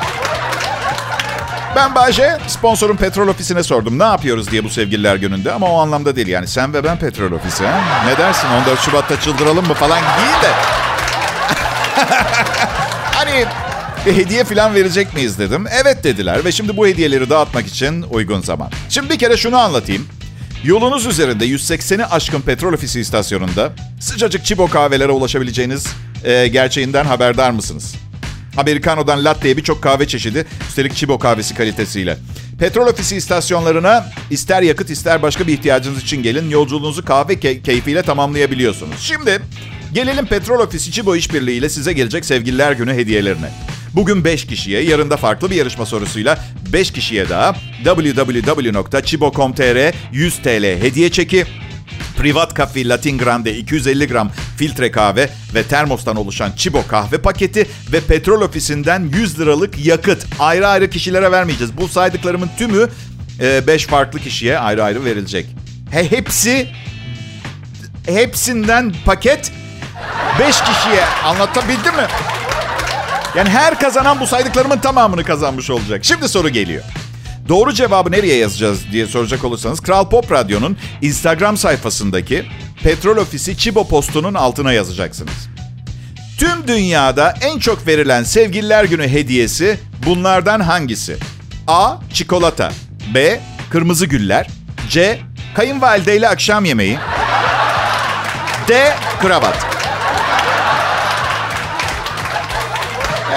Ben 1.76 1.94
Bayce, 1.94 2.38
sponsorum 2.46 2.96
Petrol 2.96 3.28
Ofisi'ne 3.28 3.62
sordum. 3.62 3.98
Ne 3.98 4.04
yapıyoruz 4.04 4.50
diye 4.50 4.64
bu 4.64 4.70
sevgililer 4.70 5.16
gününde 5.16 5.52
ama 5.52 5.66
o 5.66 5.78
anlamda 5.78 6.16
değil. 6.16 6.28
Yani 6.28 6.46
sen 6.48 6.74
ve 6.74 6.84
ben 6.84 6.98
Petrol 6.98 7.32
Ofisi. 7.32 7.66
Ha? 7.66 7.80
Ne 8.06 8.18
dersin 8.18 8.48
14 8.48 8.80
Şubat'ta 8.80 9.20
çıldıralım 9.20 9.66
mı 9.66 9.74
falan 9.74 9.98
değil 9.98 10.42
de. 10.42 10.50
hani 13.12 13.44
bir 14.06 14.16
hediye 14.16 14.44
falan 14.44 14.74
verecek 14.74 15.14
miyiz 15.14 15.38
dedim. 15.38 15.66
Evet 15.82 16.04
dediler 16.04 16.44
ve 16.44 16.52
şimdi 16.52 16.76
bu 16.76 16.86
hediyeleri 16.86 17.30
dağıtmak 17.30 17.66
için 17.66 18.02
uygun 18.02 18.40
zaman. 18.40 18.70
Şimdi 18.88 19.10
bir 19.10 19.18
kere 19.18 19.36
şunu 19.36 19.58
anlatayım. 19.58 20.08
Yolunuz 20.64 21.06
üzerinde 21.06 21.46
180'i 21.46 22.04
aşkın 22.04 22.40
petrol 22.40 22.72
ofisi 22.72 23.00
istasyonunda 23.00 23.72
sıcacık 24.00 24.44
çibo 24.44 24.66
kahvelere 24.68 25.12
ulaşabileceğiniz 25.12 25.86
e, 26.24 26.48
gerçeğinden 26.48 27.04
haberdar 27.04 27.50
mısınız? 27.50 27.94
Americano'dan 28.56 29.24
latte'ye 29.24 29.56
birçok 29.56 29.82
kahve 29.82 30.08
çeşidi, 30.08 30.46
üstelik 30.68 30.94
çibo 30.96 31.18
kahvesi 31.18 31.54
kalitesiyle. 31.54 32.16
Petrol 32.58 32.86
ofisi 32.86 33.16
istasyonlarına 33.16 34.06
ister 34.30 34.62
yakıt 34.62 34.90
ister 34.90 35.22
başka 35.22 35.46
bir 35.46 35.52
ihtiyacınız 35.52 36.02
için 36.02 36.22
gelin, 36.22 36.50
yolculuğunuzu 36.50 37.04
kahve 37.04 37.32
key- 37.34 37.62
keyfiyle 37.62 38.02
tamamlayabiliyorsunuz. 38.02 39.00
Şimdi 39.00 39.38
gelelim 39.92 40.26
petrol 40.26 40.60
ofisi 40.60 40.92
çibo 40.92 41.16
işbirliğiyle 41.16 41.68
size 41.68 41.92
gelecek 41.92 42.24
sevgililer 42.24 42.72
günü 42.72 42.94
hediyelerine. 42.94 43.50
Bugün 43.94 44.24
5 44.24 44.46
kişiye, 44.46 44.82
yarın 44.82 45.10
da 45.10 45.16
farklı 45.16 45.50
bir 45.50 45.56
yarışma 45.56 45.86
sorusuyla 45.86 46.38
5 46.72 46.90
kişiye 46.90 47.28
daha 47.28 47.54
www.chibo.com.tr 47.84 49.94
100 50.12 50.38
TL 50.38 50.82
hediye 50.82 51.10
çeki, 51.10 51.44
Privat 52.16 52.56
Cafe 52.56 52.88
Latin 52.88 53.18
Grande 53.18 53.56
250 53.56 54.08
gram 54.08 54.30
filtre 54.56 54.90
kahve 54.90 55.30
ve 55.54 55.62
termostan 55.62 56.16
oluşan 56.16 56.52
Chibo 56.56 56.86
kahve 56.86 57.18
paketi 57.18 57.66
ve 57.92 58.00
petrol 58.00 58.40
ofisinden 58.40 59.10
100 59.14 59.40
liralık 59.40 59.86
yakıt. 59.86 60.26
Ayrı 60.38 60.68
ayrı 60.68 60.90
kişilere 60.90 61.32
vermeyeceğiz. 61.32 61.76
Bu 61.76 61.88
saydıklarımın 61.88 62.50
tümü 62.58 62.88
5 63.66 63.86
farklı 63.86 64.20
kişiye 64.20 64.58
ayrı 64.58 64.84
ayrı 64.84 65.04
verilecek. 65.04 65.46
He, 65.90 66.10
hepsi 66.10 66.68
hepsinden 68.06 68.94
paket 69.04 69.52
5 70.38 70.56
kişiye 70.60 71.04
anlatabildim 71.24 71.96
mi? 71.96 72.06
Yani 73.36 73.48
her 73.48 73.78
kazanan 73.78 74.20
bu 74.20 74.26
saydıklarımın 74.26 74.78
tamamını 74.78 75.24
kazanmış 75.24 75.70
olacak. 75.70 76.04
Şimdi 76.04 76.28
soru 76.28 76.48
geliyor. 76.48 76.82
Doğru 77.48 77.72
cevabı 77.72 78.12
nereye 78.12 78.36
yazacağız 78.36 78.80
diye 78.92 79.06
soracak 79.06 79.44
olursanız 79.44 79.80
Kral 79.80 80.08
Pop 80.08 80.32
Radyo'nun 80.32 80.76
Instagram 81.02 81.56
sayfasındaki 81.56 82.46
Petrol 82.82 83.16
Ofisi 83.16 83.58
Çibo 83.58 83.88
postunun 83.88 84.34
altına 84.34 84.72
yazacaksınız. 84.72 85.48
Tüm 86.38 86.68
dünyada 86.68 87.34
en 87.40 87.58
çok 87.58 87.86
verilen 87.86 88.22
sevgililer 88.22 88.84
günü 88.84 89.08
hediyesi 89.08 89.78
bunlardan 90.06 90.60
hangisi? 90.60 91.16
A. 91.66 91.96
Çikolata 92.12 92.72
B. 93.14 93.40
Kırmızı 93.70 94.06
güller 94.06 94.46
C. 94.88 95.18
Kayınvalideyle 95.54 96.28
akşam 96.28 96.64
yemeği 96.64 96.98
D. 98.68 98.94
Kravat 99.22 99.79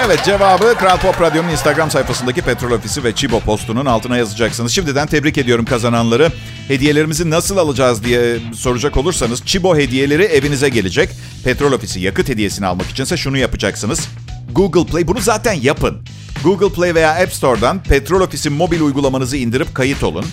Evet 0.06 0.24
cevabı 0.24 0.74
Kral 0.78 0.98
Pop 0.98 1.20
Radyo'nun 1.20 1.48
Instagram 1.48 1.90
sayfasındaki 1.90 2.42
Petrol 2.42 2.70
Ofisi 2.70 3.04
ve 3.04 3.14
Çibo 3.14 3.40
postunun 3.40 3.86
altına 3.86 4.16
yazacaksınız. 4.16 4.72
Şimdiden 4.72 5.06
tebrik 5.06 5.38
ediyorum 5.38 5.64
kazananları. 5.64 6.32
Hediyelerimizi 6.68 7.30
nasıl 7.30 7.56
alacağız 7.56 8.04
diye 8.04 8.38
soracak 8.54 8.96
olursanız 8.96 9.46
Çibo 9.46 9.76
hediyeleri 9.76 10.22
evinize 10.22 10.68
gelecek. 10.68 11.10
Petrol 11.44 11.72
Ofisi 11.72 12.00
yakıt 12.00 12.28
hediyesini 12.28 12.66
almak 12.66 12.90
içinse 12.90 13.16
şunu 13.16 13.38
yapacaksınız. 13.38 14.08
Google 14.52 14.86
Play 14.86 15.08
bunu 15.08 15.20
zaten 15.20 15.52
yapın. 15.52 16.02
Google 16.44 16.74
Play 16.74 16.94
veya 16.94 17.14
App 17.22 17.32
Store'dan 17.32 17.82
Petrol 17.82 18.20
Ofisi 18.20 18.50
mobil 18.50 18.80
uygulamanızı 18.80 19.36
indirip 19.36 19.74
kayıt 19.74 20.02
olun. 20.02 20.24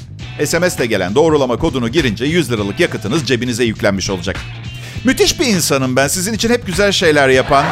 SMS'le 0.45 0.85
gelen 0.89 1.15
doğrulama 1.15 1.57
kodunu 1.57 1.89
girince 1.89 2.25
100 2.25 2.51
liralık 2.51 2.79
yakıtınız 2.79 3.27
cebinize 3.27 3.63
yüklenmiş 3.63 4.09
olacak. 4.09 4.35
Müthiş 5.03 5.39
bir 5.39 5.45
insanım 5.45 5.95
ben. 5.95 6.07
Sizin 6.07 6.33
için 6.33 6.49
hep 6.49 6.65
güzel 6.65 6.91
şeyler 6.91 7.29
yapan, 7.29 7.65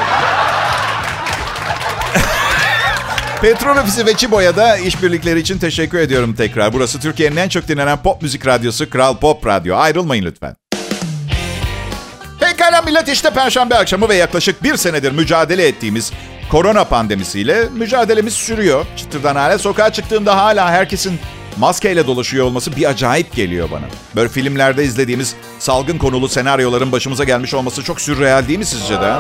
Petrol 3.41 3.77
Ofisi 3.77 4.05
ve 4.05 4.13
Çibo'ya 4.13 4.77
işbirlikleri 4.77 5.39
için 5.39 5.58
teşekkür 5.58 6.00
ediyorum 6.00 6.34
tekrar. 6.34 6.74
Burası 6.74 7.00
Türkiye'nin 7.00 7.36
en 7.36 7.50
çok 7.50 7.67
dinlenen 7.67 7.98
pop 7.98 8.22
müzik 8.22 8.48
radyosu 8.48 8.89
Kral 8.89 9.17
Pop 9.17 9.48
Radyo. 9.48 9.75
Ayrılmayın 9.75 10.25
lütfen. 10.25 10.55
Pekala 12.39 12.81
millet 12.81 13.08
işte 13.08 13.29
Perşembe 13.29 13.75
akşamı 13.75 14.10
ve 14.10 14.15
yaklaşık 14.15 14.63
bir 14.63 14.77
senedir 14.77 15.12
mücadele 15.12 15.67
ettiğimiz 15.67 16.12
korona 16.51 16.84
pandemisiyle 16.84 17.69
mücadelemiz 17.74 18.34
sürüyor. 18.34 18.86
Çıtırdan 18.98 19.36
hale 19.36 19.58
sokağa 19.58 19.93
çıktığımda 19.93 20.38
hala 20.38 20.72
herkesin 20.72 21.19
maskeyle 21.58 22.08
dolaşıyor 22.08 22.46
olması 22.46 22.75
bir 22.75 22.89
acayip 22.89 23.36
geliyor 23.36 23.72
bana. 23.72 23.86
Böyle 24.15 24.29
filmlerde 24.29 24.84
izlediğimiz 24.84 25.36
salgın 25.60 25.98
konulu 25.98 26.29
senaryoların 26.29 26.91
başımıza 26.91 27.24
gelmiş 27.24 27.53
olması 27.53 27.84
çok 27.84 28.01
sürreal 28.01 28.48
değil 28.48 28.60
mi 28.60 28.65
sizce 28.65 29.01
de? 29.01 29.13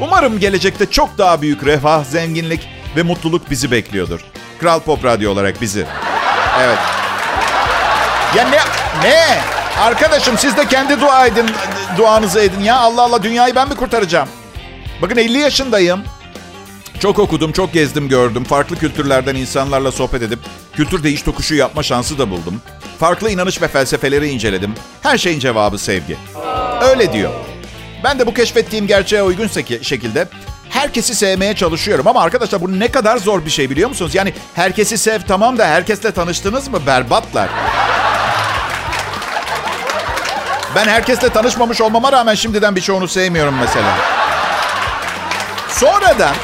Umarım 0.00 0.40
gelecekte 0.40 0.86
çok 0.86 1.18
daha 1.18 1.42
büyük 1.42 1.64
refah, 1.64 2.04
zenginlik 2.04 2.71
ve 2.96 3.02
mutluluk 3.02 3.50
bizi 3.50 3.70
bekliyordur. 3.70 4.20
Kral 4.60 4.80
Pop 4.80 5.04
Radyo 5.04 5.32
olarak 5.32 5.60
bizi. 5.60 5.86
Evet. 6.60 6.78
Ya 8.36 8.48
ne? 8.48 8.58
Ne? 9.08 9.38
Arkadaşım 9.80 10.38
siz 10.38 10.56
de 10.56 10.68
kendi 10.68 11.00
dua 11.00 11.26
edin, 11.26 11.50
duanızı 11.98 12.40
edin 12.40 12.60
ya. 12.60 12.76
Allah 12.76 13.02
Allah 13.02 13.22
dünyayı 13.22 13.54
ben 13.54 13.68
mi 13.68 13.74
kurtaracağım? 13.74 14.28
Bakın 15.02 15.16
50 15.16 15.38
yaşındayım. 15.38 16.00
Çok 17.00 17.18
okudum, 17.18 17.52
çok 17.52 17.72
gezdim, 17.72 18.08
gördüm. 18.08 18.44
Farklı 18.44 18.76
kültürlerden 18.76 19.34
insanlarla 19.34 19.92
sohbet 19.92 20.22
edip 20.22 20.38
kültür 20.72 21.02
değiş 21.02 21.22
tokuşu 21.22 21.54
yapma 21.54 21.82
şansı 21.82 22.18
da 22.18 22.30
buldum. 22.30 22.62
Farklı 23.00 23.30
inanış 23.30 23.62
ve 23.62 23.68
felsefeleri 23.68 24.28
inceledim. 24.28 24.74
Her 25.02 25.18
şeyin 25.18 25.38
cevabı 25.38 25.78
sevgi. 25.78 26.16
Öyle 26.90 27.12
diyor. 27.12 27.32
Ben 28.04 28.18
de 28.18 28.26
bu 28.26 28.34
keşfettiğim 28.34 28.86
gerçeğe 28.86 29.22
uygun 29.22 29.48
şekilde 29.82 30.28
herkesi 30.72 31.14
sevmeye 31.14 31.54
çalışıyorum. 31.54 32.06
Ama 32.06 32.22
arkadaşlar 32.22 32.60
bu 32.60 32.80
ne 32.80 32.88
kadar 32.88 33.16
zor 33.16 33.44
bir 33.44 33.50
şey 33.50 33.70
biliyor 33.70 33.88
musunuz? 33.88 34.14
Yani 34.14 34.34
herkesi 34.54 34.98
sev 34.98 35.20
tamam 35.20 35.58
da 35.58 35.66
herkesle 35.66 36.12
tanıştınız 36.12 36.68
mı? 36.68 36.86
Berbatlar. 36.86 37.48
Ben 40.74 40.88
herkesle 40.88 41.28
tanışmamış 41.28 41.80
olmama 41.80 42.12
rağmen 42.12 42.34
şimdiden 42.34 42.76
birçoğunu 42.76 43.08
sevmiyorum 43.08 43.54
mesela. 43.60 43.96
Sonradan 45.68 46.34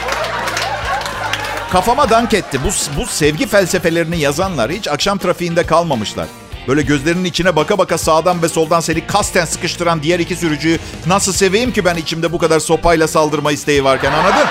kafama 1.73 2.11
dank 2.11 2.35
etti. 2.35 2.61
Bu, 2.65 3.01
bu 3.01 3.07
sevgi 3.07 3.47
felsefelerini 3.47 4.21
yazanlar 4.21 4.71
hiç 4.71 4.89
akşam 4.89 5.19
trafiğinde 5.19 5.67
kalmamışlar. 5.67 6.27
Böyle 6.69 6.83
gözlerinin 6.83 7.25
içine 7.25 7.57
baka 7.57 7.79
baka 7.79 7.99
sağdan 7.99 8.43
ve 8.43 8.49
soldan 8.49 8.81
seni 8.81 9.07
kasten 9.07 9.45
sıkıştıran 9.45 10.03
diğer 10.03 10.19
iki 10.19 10.37
sürücüyü 10.37 10.79
nasıl 11.07 11.33
seveyim 11.33 11.73
ki 11.73 11.85
ben 11.85 11.97
içimde 11.97 12.33
bu 12.33 12.39
kadar 12.39 12.61
sopayla 12.61 13.09
saldırma 13.09 13.53
isteği 13.53 13.85
varken 13.85 14.13
anladın? 14.13 14.49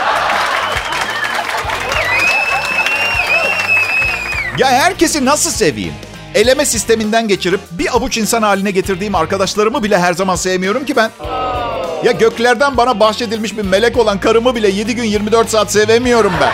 Ya 4.58 4.68
herkesi 4.68 5.26
nasıl 5.26 5.52
seveyim? 5.52 5.94
Eleme 6.36 6.66
sisteminden 6.66 7.28
geçirip 7.28 7.60
bir 7.72 7.96
avuç 7.96 8.18
insan 8.18 8.42
haline 8.42 8.72
getirdiğim 8.72 9.16
arkadaşlarımı 9.16 9.84
bile 9.84 9.98
her 10.00 10.14
zaman 10.14 10.36
sevmiyorum 10.36 10.86
ki 10.86 10.96
ben. 10.96 11.12
Ya 12.04 12.12
göklerden 12.12 12.78
bana 12.78 13.00
bahşedilmiş 13.00 13.58
bir 13.58 13.64
melek 13.64 13.98
olan 13.98 14.20
karımı 14.20 14.56
bile 14.56 14.70
7 14.70 14.96
gün 14.96 15.04
24 15.04 15.50
saat 15.50 15.72
sevemiyorum 15.72 16.34
ben. 16.42 16.52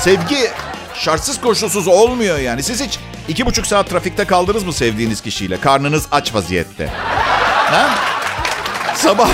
Sevgi 0.00 0.50
şartsız 1.00 1.40
koşulsuz 1.40 1.88
olmuyor 1.88 2.38
yani. 2.38 2.62
Siz 2.62 2.80
hiç 2.80 2.98
iki 3.28 3.46
buçuk 3.46 3.66
saat 3.66 3.90
trafikte 3.90 4.24
kaldınız 4.24 4.64
mı 4.64 4.72
sevdiğiniz 4.72 5.20
kişiyle? 5.20 5.60
Karnınız 5.60 6.06
aç 6.10 6.34
vaziyette. 6.34 6.86
Ha? 7.70 7.90
Sabah 8.94 9.28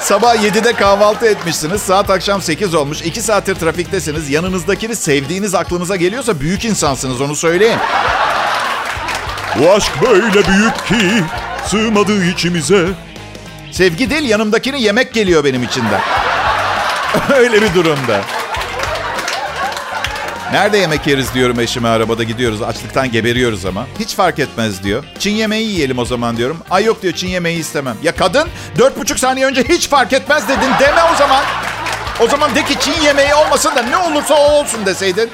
Sabah 0.00 0.36
7'de 0.36 0.72
kahvaltı 0.72 1.26
etmişsiniz. 1.26 1.82
Saat 1.82 2.10
akşam 2.10 2.42
8 2.42 2.74
olmuş. 2.74 3.02
2 3.02 3.22
saattir 3.22 3.54
trafiktesiniz. 3.54 4.30
Yanınızdakini 4.30 4.96
sevdiğiniz 4.96 5.54
aklınıza 5.54 5.96
geliyorsa 5.96 6.40
büyük 6.40 6.64
insansınız 6.64 7.20
onu 7.20 7.36
söyleyin. 7.36 7.78
Bu 9.58 9.72
aşk 9.72 9.92
böyle 10.02 10.48
büyük 10.48 10.86
ki 10.86 11.24
sığmadı 11.66 12.24
içimize. 12.24 12.88
Sevgi 13.72 14.10
değil 14.10 14.28
yanımdakini 14.28 14.82
yemek 14.82 15.14
geliyor 15.14 15.44
benim 15.44 15.62
içinden. 15.62 16.00
Öyle 17.38 17.62
bir 17.62 17.74
durumda. 17.74 18.20
Nerede 20.52 20.78
yemek 20.78 21.06
yeriz 21.06 21.34
diyorum 21.34 21.60
eşime 21.60 21.88
arabada 21.88 22.22
gidiyoruz. 22.22 22.62
Açlıktan 22.62 23.10
geberiyoruz 23.10 23.66
ama. 23.66 23.86
Hiç 23.98 24.14
fark 24.14 24.38
etmez 24.38 24.82
diyor. 24.84 25.04
Çin 25.18 25.30
yemeği 25.30 25.68
yiyelim 25.68 25.98
o 25.98 26.04
zaman 26.04 26.36
diyorum. 26.36 26.58
Ay 26.70 26.84
yok 26.84 27.02
diyor 27.02 27.14
Çin 27.14 27.28
yemeği 27.28 27.58
istemem. 27.58 27.96
Ya 28.02 28.12
kadın 28.16 28.48
dört 28.78 28.98
buçuk 28.98 29.18
saniye 29.18 29.46
önce 29.46 29.64
hiç 29.64 29.88
fark 29.88 30.12
etmez 30.12 30.48
dedin 30.48 30.70
deme 30.80 31.02
o 31.14 31.16
zaman. 31.16 31.44
O 32.20 32.28
zaman 32.28 32.54
de 32.54 32.64
ki 32.64 32.74
Çin 32.80 33.02
yemeği 33.04 33.34
olmasın 33.34 33.76
da 33.76 33.82
ne 33.82 33.96
olursa 33.96 34.34
o 34.34 34.52
olsun 34.52 34.86
deseydin. 34.86 35.30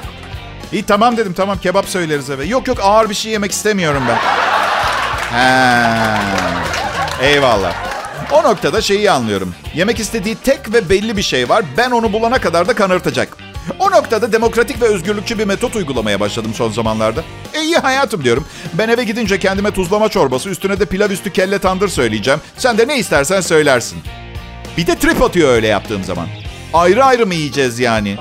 İyi 0.71 0.83
tamam 0.83 1.17
dedim 1.17 1.33
tamam 1.33 1.57
kebap 1.57 1.85
söyleriz 1.89 2.29
eve. 2.29 2.45
Yok 2.45 2.67
yok 2.67 2.77
ağır 2.81 3.09
bir 3.09 3.15
şey 3.15 3.31
yemek 3.31 3.51
istemiyorum 3.51 4.03
ben. 4.07 4.17
He. 5.37 6.17
Eyvallah. 7.27 7.73
O 8.31 8.43
noktada 8.43 8.81
şeyi 8.81 9.11
anlıyorum. 9.11 9.55
Yemek 9.75 9.99
istediği 9.99 10.35
tek 10.35 10.73
ve 10.73 10.89
belli 10.89 11.17
bir 11.17 11.21
şey 11.21 11.49
var. 11.49 11.65
Ben 11.77 11.91
onu 11.91 12.13
bulana 12.13 12.41
kadar 12.41 12.67
da 12.67 12.73
kanırtacak. 12.73 13.37
O 13.79 13.91
noktada 13.91 14.31
demokratik 14.31 14.81
ve 14.81 14.85
özgürlükçü 14.85 15.39
bir 15.39 15.45
metot 15.45 15.75
uygulamaya 15.75 16.19
başladım 16.19 16.51
son 16.55 16.71
zamanlarda. 16.71 17.23
E 17.53 17.61
iyi 17.61 17.75
hayatım 17.77 18.23
diyorum. 18.23 18.45
Ben 18.73 18.89
eve 18.89 19.03
gidince 19.03 19.39
kendime 19.39 19.71
tuzlama 19.71 20.09
çorbası, 20.09 20.49
üstüne 20.49 20.79
de 20.79 20.85
pilav 20.85 21.09
üstü 21.09 21.33
kelle 21.33 21.59
tandır 21.59 21.87
söyleyeceğim. 21.87 22.39
Sen 22.57 22.77
de 22.77 22.87
ne 22.87 22.97
istersen 22.97 23.41
söylersin. 23.41 23.99
Bir 24.77 24.87
de 24.87 24.95
trip 24.95 25.21
atıyor 25.21 25.49
öyle 25.49 25.67
yaptığım 25.67 26.03
zaman. 26.03 26.27
Ayrı 26.73 27.03
ayrı 27.05 27.25
mı 27.27 27.35
yiyeceğiz 27.35 27.79
yani? 27.79 28.17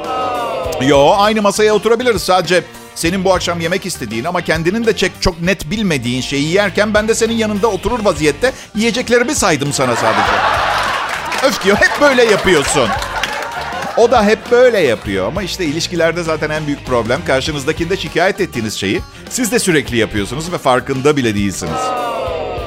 Yo 0.83 1.15
aynı 1.17 1.43
masaya 1.43 1.75
oturabiliriz. 1.75 2.23
Sadece 2.23 2.65
senin 2.95 3.25
bu 3.25 3.35
akşam 3.35 3.61
yemek 3.61 3.87
istediğin 3.87 4.25
ama 4.25 4.41
kendinin 4.41 4.87
de 4.87 4.97
çek 4.97 5.13
çok 5.21 5.41
net 5.41 5.71
bilmediğin 5.71 6.21
şeyi 6.23 6.53
yerken 6.53 6.95
ben 6.95 7.09
de 7.09 7.15
senin 7.15 7.35
yanında 7.35 7.67
oturur 7.67 8.05
vaziyette 8.05 8.53
yiyeceklerimi 8.75 9.35
saydım 9.35 9.73
sana 9.73 9.97
sadece. 9.97 10.33
Öf 11.47 11.65
diyor 11.65 11.77
hep 11.77 12.01
böyle 12.01 12.25
yapıyorsun. 12.25 12.89
O 13.97 14.11
da 14.11 14.25
hep 14.25 14.51
böyle 14.51 14.79
yapıyor 14.79 15.27
ama 15.27 15.43
işte 15.43 15.65
ilişkilerde 15.65 16.23
zaten 16.23 16.51
en 16.51 16.67
büyük 16.67 16.87
problem 16.87 17.25
karşınızdakinde 17.25 17.97
şikayet 17.97 18.41
ettiğiniz 18.41 18.75
şeyi 18.75 19.01
siz 19.31 19.53
de 19.53 19.59
sürekli 19.59 19.97
yapıyorsunuz 19.97 20.53
ve 20.53 20.59
farkında 20.59 21.17
bile 21.17 21.35
değilsiniz. 21.35 21.81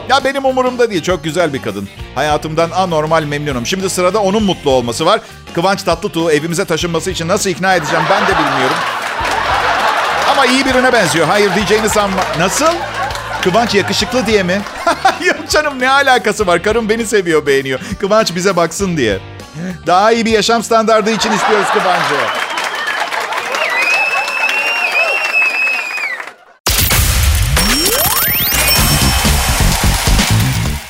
Ya 0.10 0.24
benim 0.24 0.46
umurumda 0.46 0.90
değil. 0.90 1.04
Çok 1.04 1.24
güzel 1.24 1.54
bir 1.54 1.62
kadın. 1.62 1.90
Hayatımdan 2.16 2.72
anormal 2.72 3.24
memnunum. 3.24 3.66
Şimdi 3.66 3.90
sırada 3.90 4.22
onun 4.22 4.44
mutlu 4.44 4.72
olması 4.72 5.06
var. 5.06 5.22
Kıvanç 5.54 5.84
Tatlıtuğ 5.84 6.32
evimize 6.32 6.66
taşınması 6.66 7.12
için 7.12 7.28
nasıl 7.28 7.50
ikna 7.50 7.76
edeceğim 7.76 8.06
ben 8.10 8.24
de 8.24 8.32
bilmiyorum. 8.40 8.78
Ama 10.32 10.46
iyi 10.46 10.66
birine 10.66 10.94
benziyor. 10.94 11.28
Hayır 11.28 11.56
diyeceğini 11.56 11.90
sanma. 11.90 12.22
Nasıl? 12.40 12.74
Kıvanç 13.44 13.76
yakışıklı 13.76 14.26
diye 14.26 14.44
mi? 14.44 14.62
Yok 15.26 15.50
canım 15.50 15.80
ne 15.80 15.90
alakası 15.90 16.48
var? 16.48 16.64
Karım 16.64 16.90
beni 16.90 17.06
seviyor, 17.06 17.46
beğeniyor. 17.46 17.80
Kıvanç 18.00 18.36
bize 18.36 18.56
baksın 18.56 18.98
diye. 18.98 19.20
Daha 19.88 20.12
iyi 20.12 20.26
bir 20.26 20.32
yaşam 20.32 20.64
standardı 20.64 21.12
için 21.12 21.32
istiyoruz 21.32 21.68
Kıvancı. 21.74 22.16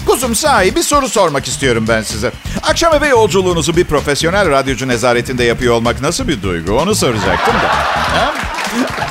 Kuzum 0.05 0.35
sahi 0.35 0.75
bir 0.75 0.83
soru 0.83 1.09
sormak 1.09 1.47
istiyorum 1.47 1.85
ben 1.87 2.01
size. 2.01 2.31
Akşam 2.63 2.93
eve 2.93 3.07
yolculuğunuzu 3.07 3.75
bir 3.75 3.85
profesyonel 3.85 4.49
radyocu 4.49 4.87
nezaretinde 4.87 5.43
yapıyor 5.43 5.73
olmak 5.73 6.01
nasıl 6.01 6.27
bir 6.27 6.41
duygu? 6.41 6.73
Onu 6.73 6.95
soracaktım 6.95 7.53
da. 7.53 7.71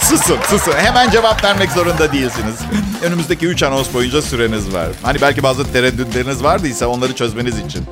Susun, 0.01 0.39
susun. 0.51 0.73
Hemen 0.77 1.11
cevap 1.11 1.45
vermek 1.45 1.73
zorunda 1.73 2.13
değilsiniz. 2.13 2.55
Önümüzdeki 3.03 3.47
3 3.47 3.63
anons 3.63 3.95
boyunca 3.95 4.23
süreniz 4.23 4.75
var. 4.75 4.89
Hani 5.03 5.21
belki 5.21 5.43
bazı 5.43 5.73
tereddütleriniz 5.73 6.43
vardıysa 6.43 6.87
onları 6.87 7.15
çözmeniz 7.15 7.59
için. 7.59 7.85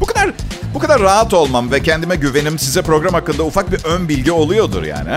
Bu 0.00 0.06
kadar 0.06 0.30
bu 0.74 0.78
kadar 0.78 1.00
rahat 1.00 1.34
olmam 1.34 1.72
ve 1.72 1.82
kendime 1.82 2.16
güvenim 2.16 2.58
size 2.58 2.82
program 2.82 3.14
hakkında 3.14 3.42
ufak 3.42 3.72
bir 3.72 3.84
ön 3.84 4.08
bilgi 4.08 4.32
oluyordur 4.32 4.82
yani. 4.82 5.10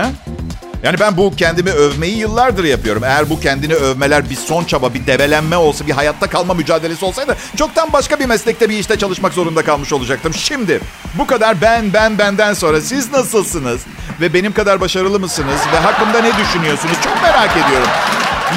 Yani 0.82 1.00
ben 1.00 1.16
bu 1.16 1.36
kendimi 1.36 1.70
övmeyi 1.70 2.16
yıllardır 2.16 2.64
yapıyorum. 2.64 3.04
Eğer 3.04 3.30
bu 3.30 3.40
kendini 3.40 3.74
övmeler 3.74 4.30
bir 4.30 4.36
son 4.36 4.64
çaba, 4.64 4.94
bir 4.94 5.06
debelenme 5.06 5.56
olsa, 5.56 5.86
bir 5.86 5.92
hayatta 5.92 6.26
kalma 6.26 6.54
mücadelesi 6.54 7.04
olsaydı 7.04 7.36
çoktan 7.56 7.92
başka 7.92 8.18
bir 8.18 8.26
meslekte 8.26 8.68
bir 8.68 8.78
işte 8.78 8.98
çalışmak 8.98 9.32
zorunda 9.32 9.64
kalmış 9.64 9.92
olacaktım. 9.92 10.34
Şimdi 10.34 10.80
bu 11.14 11.26
kadar 11.26 11.60
ben 11.60 11.92
ben 11.92 12.18
benden 12.18 12.54
sonra 12.54 12.80
siz 12.80 13.12
nasılsınız? 13.12 13.80
Ve 14.20 14.34
benim 14.34 14.52
kadar 14.52 14.80
başarılı 14.80 15.20
mısınız? 15.20 15.60
Ve 15.72 15.78
hakkımda 15.78 16.20
ne 16.20 16.30
düşünüyorsunuz? 16.38 16.96
Çok 17.04 17.22
merak 17.22 17.50
ediyorum. 17.50 17.88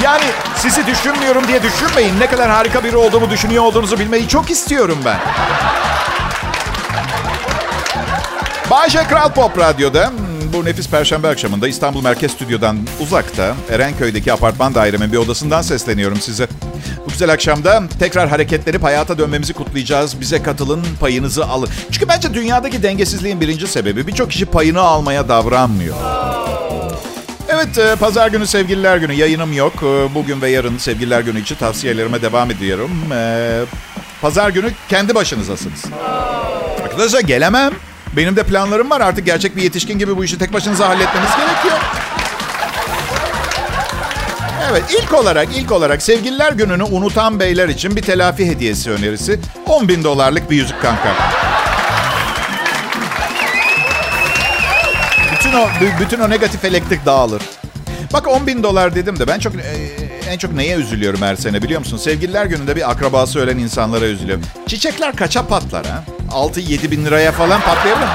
Yani 0.03 0.23
sizi 0.55 0.87
düşünmüyorum 0.87 1.47
diye 1.47 1.63
düşünmeyin. 1.63 2.19
Ne 2.19 2.27
kadar 2.27 2.49
harika 2.49 2.83
biri 2.83 2.97
olduğumu 2.97 3.29
düşünüyor 3.29 3.63
olduğunuzu 3.63 3.99
bilmeyi 3.99 4.27
çok 4.27 4.51
istiyorum 4.51 4.97
ben. 5.05 5.17
Bayşe 8.71 9.03
Kral 9.03 9.29
Pop 9.29 9.57
Radyo'da 9.59 10.11
bu 10.53 10.65
nefis 10.65 10.89
perşembe 10.89 11.27
akşamında 11.27 11.67
İstanbul 11.67 12.03
Merkez 12.03 12.31
Stüdyo'dan 12.31 12.77
uzakta 12.99 13.55
Erenköy'deki 13.69 14.33
apartman 14.33 14.75
dairemin 14.75 15.11
bir 15.11 15.17
odasından 15.17 15.61
sesleniyorum 15.61 16.21
size. 16.21 16.47
Bu 17.05 17.09
güzel 17.09 17.33
akşamda 17.33 17.83
tekrar 17.99 18.29
hareketlenip 18.29 18.83
hayata 18.83 19.17
dönmemizi 19.17 19.53
kutlayacağız. 19.53 20.21
Bize 20.21 20.43
katılın, 20.43 20.85
payınızı 20.99 21.45
alın. 21.45 21.69
Çünkü 21.91 22.07
bence 22.07 22.33
dünyadaki 22.33 22.83
dengesizliğin 22.83 23.41
birinci 23.41 23.67
sebebi 23.67 24.07
birçok 24.07 24.31
kişi 24.31 24.45
payını 24.45 24.81
almaya 24.81 25.29
davranmıyor. 25.29 25.95
Evet, 27.49 27.77
e, 27.77 27.95
pazar 27.95 28.27
günü 28.27 28.47
sevgililer 28.47 28.97
günü 28.97 29.13
yayınım 29.13 29.53
yok. 29.53 29.73
E, 29.83 30.15
bugün 30.15 30.41
ve 30.41 30.49
yarın 30.49 30.77
sevgililer 30.77 31.21
günü 31.21 31.41
için 31.41 31.55
tavsiyelerime 31.55 32.21
devam 32.21 32.51
ediyorum. 32.51 32.91
E, 33.13 33.61
pazar 34.21 34.49
günü 34.49 34.71
kendi 34.89 35.15
başınızasınız. 35.15 35.85
Arkadaşlar 36.83 37.19
gelemem. 37.19 37.73
Benim 38.17 38.35
de 38.35 38.43
planlarım 38.43 38.89
var. 38.89 39.01
Artık 39.01 39.25
gerçek 39.25 39.55
bir 39.55 39.63
yetişkin 39.63 39.99
gibi 39.99 40.17
bu 40.17 40.23
işi 40.23 40.37
tek 40.37 40.53
başınıza 40.53 40.89
halletmeniz 40.89 41.29
gerekiyor. 41.37 41.77
Evet 44.71 44.83
ilk 45.01 45.13
olarak 45.13 45.47
ilk 45.55 45.71
olarak 45.71 46.01
sevgililer 46.01 46.51
gününü 46.53 46.83
unutan 46.83 47.39
beyler 47.39 47.69
için 47.69 47.95
bir 47.95 48.01
telafi 48.01 48.45
hediyesi 48.45 48.91
önerisi. 48.91 49.39
10 49.67 49.87
bin 49.87 50.03
dolarlık 50.03 50.51
bir 50.51 50.55
yüzük 50.55 50.81
kanka. 50.81 51.15
Bütün 55.35 55.53
o, 55.53 55.67
bütün 55.99 56.19
o 56.19 56.29
negatif 56.29 56.65
elektrik 56.65 57.05
dağılır. 57.05 57.41
Bak 58.13 58.27
10 58.27 58.47
bin 58.47 58.63
dolar 58.63 58.95
dedim 58.95 59.19
de 59.19 59.27
ben 59.27 59.39
çok 59.39 59.53
en 60.29 60.37
çok 60.37 60.53
neye 60.53 60.75
üzülüyorum 60.75 61.21
her 61.21 61.35
sene 61.35 61.61
biliyor 61.61 61.79
musun? 61.79 61.97
Sevgililer 61.97 62.45
gününde 62.45 62.75
bir 62.75 62.91
akrabası 62.91 63.39
ölen 63.39 63.57
insanlara 63.57 64.05
üzülüyorum. 64.05 64.43
Çiçekler 64.67 65.15
kaça 65.15 65.47
patlar 65.47 65.85
ha? 65.85 66.03
6-7 66.31 66.91
bin 66.91 67.05
liraya 67.05 67.31
falan 67.31 67.61
patlayabilir? 67.61 68.07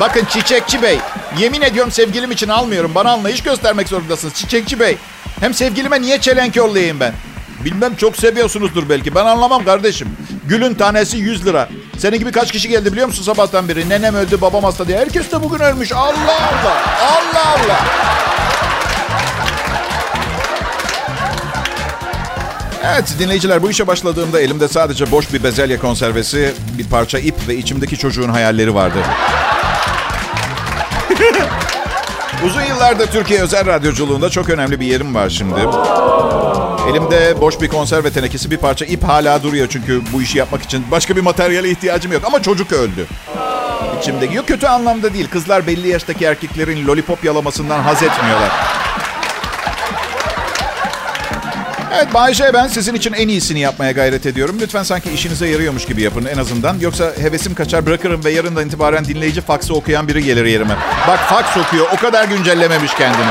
Bakın 0.00 0.24
Çiçekçi 0.24 0.82
Bey, 0.82 0.98
yemin 1.38 1.60
ediyorum 1.60 1.92
sevgilim 1.92 2.30
için 2.30 2.48
almıyorum. 2.48 2.94
Bana 2.94 3.12
anlayış 3.12 3.42
göstermek 3.42 3.88
zorundasınız 3.88 4.34
Çiçekçi 4.34 4.80
Bey. 4.80 4.96
Hem 5.40 5.54
sevgilime 5.54 6.02
niye 6.02 6.20
çelenk 6.20 6.56
yollayayım 6.56 7.00
ben? 7.00 7.12
Bilmem 7.64 7.96
çok 7.96 8.16
seviyorsunuzdur 8.16 8.88
belki. 8.88 9.14
Ben 9.14 9.24
anlamam 9.24 9.64
kardeşim. 9.64 10.08
Gülün 10.44 10.74
tanesi 10.74 11.16
100 11.18 11.46
lira. 11.46 11.68
Senin 11.98 12.18
gibi 12.18 12.32
kaç 12.32 12.52
kişi 12.52 12.68
geldi 12.68 12.92
biliyor 12.92 13.06
musun 13.06 13.22
sabahtan 13.22 13.68
beri? 13.68 13.88
Nenem 13.88 14.14
öldü, 14.14 14.40
babam 14.40 14.64
hasta 14.64 14.88
diye. 14.88 14.98
Herkes 14.98 15.32
de 15.32 15.42
bugün 15.42 15.58
ölmüş. 15.58 15.92
Allah 15.92 16.10
Allah. 16.32 16.76
Allah 17.00 17.46
Allah. 17.46 17.80
Evet 22.84 23.14
dinleyiciler 23.18 23.62
bu 23.62 23.70
işe 23.70 23.86
başladığımda 23.86 24.40
elimde 24.40 24.68
sadece 24.68 25.10
boş 25.10 25.32
bir 25.32 25.42
bezelye 25.42 25.78
konservesi, 25.78 26.52
bir 26.78 26.88
parça 26.88 27.18
ip 27.18 27.48
ve 27.48 27.56
içimdeki 27.56 27.98
çocuğun 27.98 28.28
hayalleri 28.28 28.74
vardı. 28.74 28.98
Uzun 32.46 32.62
yıllarda 32.62 33.06
Türkiye 33.06 33.40
özel 33.40 33.66
radyoculuğunda 33.66 34.30
çok 34.30 34.50
önemli 34.50 34.80
bir 34.80 34.86
yerim 34.86 35.14
var 35.14 35.28
şimdi. 35.28 35.60
Elimde 36.90 37.40
boş 37.40 37.60
bir 37.60 37.68
konserve 37.68 38.10
tenekesi, 38.10 38.50
bir 38.50 38.56
parça 38.56 38.84
ip 38.84 39.04
hala 39.04 39.42
duruyor 39.42 39.66
çünkü 39.70 40.02
bu 40.12 40.22
işi 40.22 40.38
yapmak 40.38 40.62
için 40.62 40.84
başka 40.90 41.16
bir 41.16 41.20
materyale 41.20 41.70
ihtiyacım 41.70 42.12
yok. 42.12 42.22
Ama 42.26 42.42
çocuk 42.42 42.72
öldü. 42.72 43.06
İçimde 44.00 44.26
yok 44.26 44.48
kötü 44.48 44.66
anlamda 44.66 45.14
değil. 45.14 45.28
Kızlar 45.28 45.66
belli 45.66 45.88
yaştaki 45.88 46.24
erkeklerin 46.24 46.86
lollipop 46.86 47.24
yalamasından 47.24 47.80
haz 47.82 48.02
etmiyorlar. 48.02 48.79
Evet 51.94 52.14
Bayşe 52.14 52.50
ben 52.54 52.66
sizin 52.66 52.94
için 52.94 53.12
en 53.12 53.28
iyisini 53.28 53.60
yapmaya 53.60 53.92
gayret 53.92 54.26
ediyorum. 54.26 54.56
Lütfen 54.60 54.82
sanki 54.82 55.10
işinize 55.12 55.48
yarıyormuş 55.48 55.86
gibi 55.86 56.02
yapın 56.02 56.24
en 56.24 56.38
azından. 56.38 56.78
Yoksa 56.78 57.12
hevesim 57.18 57.54
kaçar 57.54 57.86
bırakırım 57.86 58.24
ve 58.24 58.30
yarından 58.30 58.66
itibaren 58.66 59.04
dinleyici 59.04 59.40
faksı 59.40 59.74
okuyan 59.74 60.08
biri 60.08 60.24
gelir 60.24 60.44
yerime. 60.44 60.76
Bak 61.08 61.18
faks 61.18 61.56
okuyor 61.56 61.86
o 61.92 61.96
kadar 61.96 62.24
güncellememiş 62.24 62.94
kendini. 62.94 63.30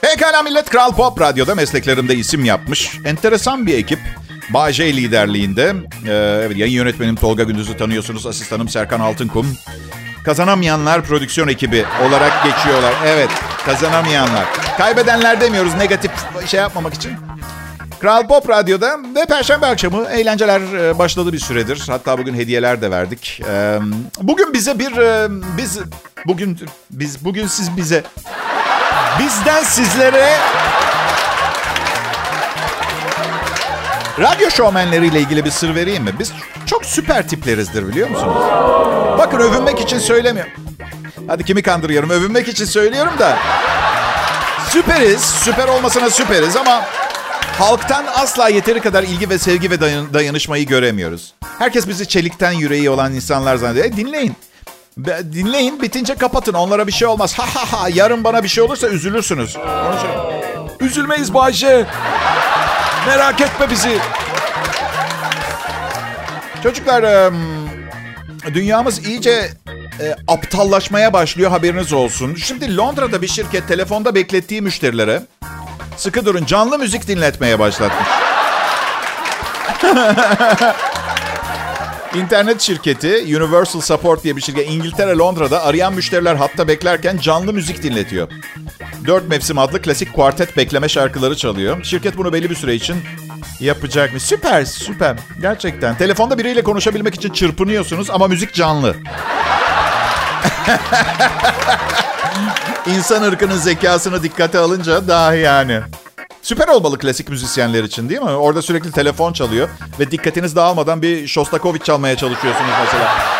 Pekala 0.00 0.42
millet 0.42 0.70
Kral 0.70 0.92
Pop 0.92 1.20
Radyo'da 1.20 1.54
mesleklerimde 1.54 2.14
isim 2.14 2.44
yapmış. 2.44 2.90
Enteresan 3.04 3.66
bir 3.66 3.78
ekip. 3.78 4.19
Bağcay 4.50 4.96
liderliğinde. 4.96 5.74
Ee, 6.06 6.12
evet, 6.46 6.56
yayın 6.56 6.72
yönetmenim 6.72 7.16
Tolga 7.16 7.42
Gündüz'ü 7.42 7.76
tanıyorsunuz. 7.76 8.26
Asistanım 8.26 8.68
Serkan 8.68 9.00
Altınkum. 9.00 9.56
Kazanamayanlar 10.24 11.02
prodüksiyon 11.02 11.48
ekibi 11.48 11.84
olarak 12.08 12.44
geçiyorlar. 12.44 12.94
Evet, 13.06 13.30
kazanamayanlar. 13.66 14.44
Kaybedenler 14.78 15.40
demiyoruz 15.40 15.74
negatif 15.74 16.10
şey 16.46 16.60
yapmamak 16.60 16.94
için. 16.94 17.12
Kral 18.00 18.28
Pop 18.28 18.48
Radyo'da 18.48 18.98
ve 19.16 19.26
Perşembe 19.28 19.66
akşamı 19.66 20.04
eğlenceler 20.04 20.60
e, 20.60 20.98
başladı 20.98 21.32
bir 21.32 21.38
süredir. 21.38 21.82
Hatta 21.86 22.18
bugün 22.18 22.34
hediyeler 22.34 22.82
de 22.82 22.90
verdik. 22.90 23.42
Ee, 23.48 23.78
bugün 24.20 24.52
bize 24.52 24.78
bir 24.78 24.96
e, 24.96 25.28
biz 25.58 25.78
bugün 26.26 26.58
biz 26.90 27.24
bugün 27.24 27.46
siz 27.46 27.76
bize 27.76 28.02
bizden 29.18 29.62
sizlere 29.62 30.36
Radyo 34.20 34.50
şovmenleriyle 34.50 35.20
ilgili 35.20 35.44
bir 35.44 35.50
sır 35.50 35.74
vereyim 35.74 36.02
mi? 36.04 36.12
Biz 36.18 36.32
çok 36.66 36.86
süper 36.86 37.28
tiplerizdir 37.28 37.88
biliyor 37.88 38.08
musunuz? 38.10 38.42
Bakın 39.18 39.38
övünmek 39.38 39.80
için 39.80 39.98
söylemiyorum. 39.98 40.52
Hadi 41.26 41.44
kimi 41.44 41.62
kandırıyorum? 41.62 42.10
Övünmek 42.10 42.48
için 42.48 42.64
söylüyorum 42.64 43.12
da. 43.18 43.38
Süperiz. 44.68 45.20
Süper 45.20 45.68
olmasına 45.68 46.10
süperiz 46.10 46.56
ama 46.56 46.84
halktan 47.58 48.04
asla 48.16 48.48
yeteri 48.48 48.80
kadar 48.80 49.02
ilgi 49.02 49.30
ve 49.30 49.38
sevgi 49.38 49.70
ve 49.70 49.80
dayanışmayı 50.14 50.66
göremiyoruz. 50.66 51.34
Herkes 51.58 51.88
bizi 51.88 52.08
çelikten 52.08 52.52
yüreği 52.52 52.90
olan 52.90 53.12
insanlar 53.14 53.56
zannediyor. 53.56 53.84
E, 53.84 53.96
dinleyin. 53.96 54.36
Dinleyin 55.32 55.82
bitince 55.82 56.14
kapatın. 56.14 56.54
Onlara 56.54 56.86
bir 56.86 56.92
şey 56.92 57.08
olmaz. 57.08 57.38
Ha 57.38 57.46
ha 57.54 57.72
ha. 57.72 57.88
Yarın 57.94 58.24
bana 58.24 58.42
bir 58.42 58.48
şey 58.48 58.64
olursa 58.64 58.88
üzülürsünüz. 58.88 59.56
Üzülmeyiz 60.80 61.34
Bayce. 61.34 61.86
Merak 63.10 63.40
etme 63.40 63.70
bizi. 63.70 63.98
Çocuklar, 66.62 67.32
dünyamız 68.54 69.06
iyice 69.06 69.50
e, 70.00 70.14
aptallaşmaya 70.28 71.12
başlıyor 71.12 71.50
haberiniz 71.50 71.92
olsun. 71.92 72.34
Şimdi 72.34 72.76
Londra'da 72.76 73.22
bir 73.22 73.28
şirket 73.28 73.68
telefonda 73.68 74.14
beklettiği 74.14 74.62
müşterilere 74.62 75.22
sıkı 75.96 76.26
durun 76.26 76.44
canlı 76.44 76.78
müzik 76.78 77.08
dinletmeye 77.08 77.58
başlatmış. 77.58 78.08
İnternet 82.14 82.60
şirketi 82.60 83.08
Universal 83.08 83.80
Support 83.80 84.24
diye 84.24 84.36
bir 84.36 84.42
şirket 84.42 84.70
İngiltere 84.70 85.16
Londra'da 85.16 85.64
arayan 85.64 85.94
müşteriler 85.94 86.34
hatta 86.34 86.68
beklerken 86.68 87.18
canlı 87.18 87.52
müzik 87.52 87.82
dinletiyor. 87.82 88.28
Dört 89.06 89.28
Mevsim 89.28 89.58
adlı 89.58 89.82
klasik 89.82 90.12
kuartet 90.12 90.56
bekleme 90.56 90.88
şarkıları 90.88 91.36
çalıyor. 91.36 91.84
Şirket 91.84 92.16
bunu 92.16 92.32
belli 92.32 92.50
bir 92.50 92.54
süre 92.54 92.74
için 92.74 92.96
yapacak 93.60 94.12
mı? 94.12 94.20
Süper, 94.20 94.64
süper. 94.64 95.16
Gerçekten. 95.40 95.96
Telefonda 95.96 96.38
biriyle 96.38 96.62
konuşabilmek 96.62 97.14
için 97.14 97.30
çırpınıyorsunuz 97.30 98.10
ama 98.10 98.28
müzik 98.28 98.54
canlı. 98.54 98.96
İnsan 102.86 103.22
ırkının 103.22 103.56
zekasını 103.56 104.22
dikkate 104.22 104.58
alınca 104.58 105.08
daha 105.08 105.34
yani. 105.34 105.80
Süper 106.42 106.68
olmalı 106.68 106.98
klasik 106.98 107.28
müzisyenler 107.28 107.84
için 107.84 108.08
değil 108.08 108.20
mi? 108.20 108.30
Orada 108.30 108.62
sürekli 108.62 108.92
telefon 108.92 109.32
çalıyor 109.32 109.68
ve 110.00 110.10
dikkatiniz 110.10 110.56
dağılmadan 110.56 111.02
bir 111.02 111.28
Shostakovich 111.28 111.84
çalmaya 111.84 112.16
çalışıyorsunuz 112.16 112.70
mesela. 112.84 113.39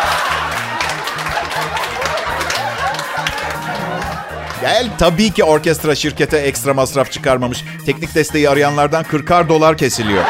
Gel 4.61 4.87
tabii 4.99 5.31
ki 5.31 5.43
orkestra 5.43 5.95
şirkete 5.95 6.37
ekstra 6.37 6.73
masraf 6.73 7.11
çıkarmamış. 7.11 7.63
Teknik 7.85 8.15
desteği 8.15 8.49
arayanlardan 8.49 9.03
40'ar 9.03 9.49
dolar 9.49 9.77
kesiliyor. 9.77 10.23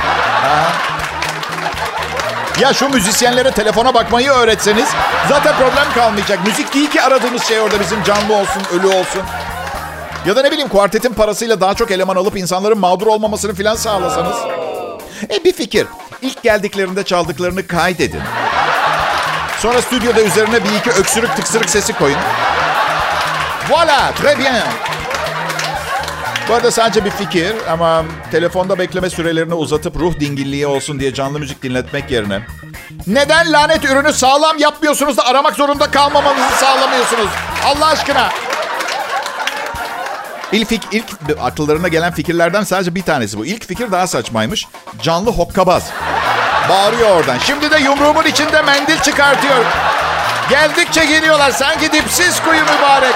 Ya 2.61 2.73
şu 2.73 2.89
müzisyenlere 2.89 3.51
telefona 3.51 3.93
bakmayı 3.93 4.29
öğretseniz 4.29 4.89
zaten 5.29 5.55
problem 5.55 5.93
kalmayacak. 5.95 6.45
Müzik 6.45 6.73
değil 6.73 6.89
ki 6.89 7.01
aradığımız 7.01 7.43
şey 7.43 7.59
orada 7.59 7.79
bizim 7.79 8.03
canlı 8.03 8.35
olsun, 8.35 8.61
ölü 8.73 8.87
olsun. 8.87 9.21
Ya 10.25 10.35
da 10.35 10.41
ne 10.41 10.51
bileyim 10.51 10.69
kuartetin 10.69 11.13
parasıyla 11.13 11.61
daha 11.61 11.73
çok 11.73 11.91
eleman 11.91 12.15
alıp 12.15 12.37
insanların 12.37 12.79
mağdur 12.79 13.07
olmamasını 13.07 13.55
filan 13.55 13.75
sağlasanız. 13.75 14.35
E 15.29 15.43
bir 15.43 15.53
fikir. 15.53 15.87
İlk 16.21 16.43
geldiklerinde 16.43 17.03
çaldıklarını 17.03 17.67
kaydedin. 17.67 18.21
Sonra 19.59 19.81
stüdyoda 19.81 20.21
üzerine 20.21 20.63
bir 20.63 20.69
iki 20.79 20.89
öksürük 20.89 21.35
tıksırık 21.35 21.69
sesi 21.69 21.93
koyun. 21.93 22.17
Voilà, 23.71 24.11
très 24.15 24.37
bien. 24.37 24.63
Bu 26.49 26.53
arada 26.53 26.71
sadece 26.71 27.05
bir 27.05 27.09
fikir 27.09 27.53
ama 27.69 28.03
telefonda 28.31 28.79
bekleme 28.79 29.09
sürelerini 29.09 29.53
uzatıp 29.53 29.95
ruh 29.95 30.19
dingilliği 30.19 30.67
olsun 30.67 30.99
diye 30.99 31.13
canlı 31.13 31.39
müzik 31.39 31.63
dinletmek 31.63 32.11
yerine 32.11 32.41
neden 33.07 33.53
lanet 33.53 33.85
ürünü 33.85 34.13
sağlam 34.13 34.57
yapmıyorsunuz 34.57 35.17
da 35.17 35.25
aramak 35.25 35.55
zorunda 35.55 35.91
kalmamanızı 35.91 36.55
sağlamıyorsunuz? 36.55 37.27
Allah 37.65 37.85
aşkına. 37.85 38.29
İlk, 40.51 40.67
fik, 40.69 40.81
ilk 40.91 41.05
akıllarına 41.41 41.87
gelen 41.87 42.13
fikirlerden 42.13 42.63
sadece 42.63 42.95
bir 42.95 43.03
tanesi 43.03 43.37
bu. 43.37 43.45
İlk 43.45 43.67
fikir 43.67 43.91
daha 43.91 44.07
saçmaymış. 44.07 44.67
Canlı 45.01 45.31
hokkabaz. 45.31 45.89
Bağırıyor 46.69 47.15
oradan. 47.15 47.37
Şimdi 47.37 47.71
de 47.71 47.77
yumruğumun 47.77 48.25
içinde 48.25 48.61
mendil 48.61 48.99
çıkartıyor. 48.99 49.65
Geldikçe 50.51 51.05
geliyorlar. 51.05 51.51
Sanki 51.51 51.91
dipsiz 51.91 52.39
kuyu 52.39 52.61
mübarek. 52.61 53.15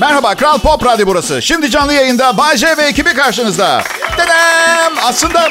Merhaba, 0.00 0.34
Kral 0.34 0.58
Pop 0.58 0.84
Radyo 0.84 1.06
burası. 1.06 1.42
Şimdi 1.42 1.70
canlı 1.70 1.92
yayında 1.92 2.36
Bay 2.36 2.56
ve 2.78 2.82
ekibi 2.82 3.14
karşınızda. 3.14 3.82
Dedem! 4.18 4.92
Aslında... 5.04 5.48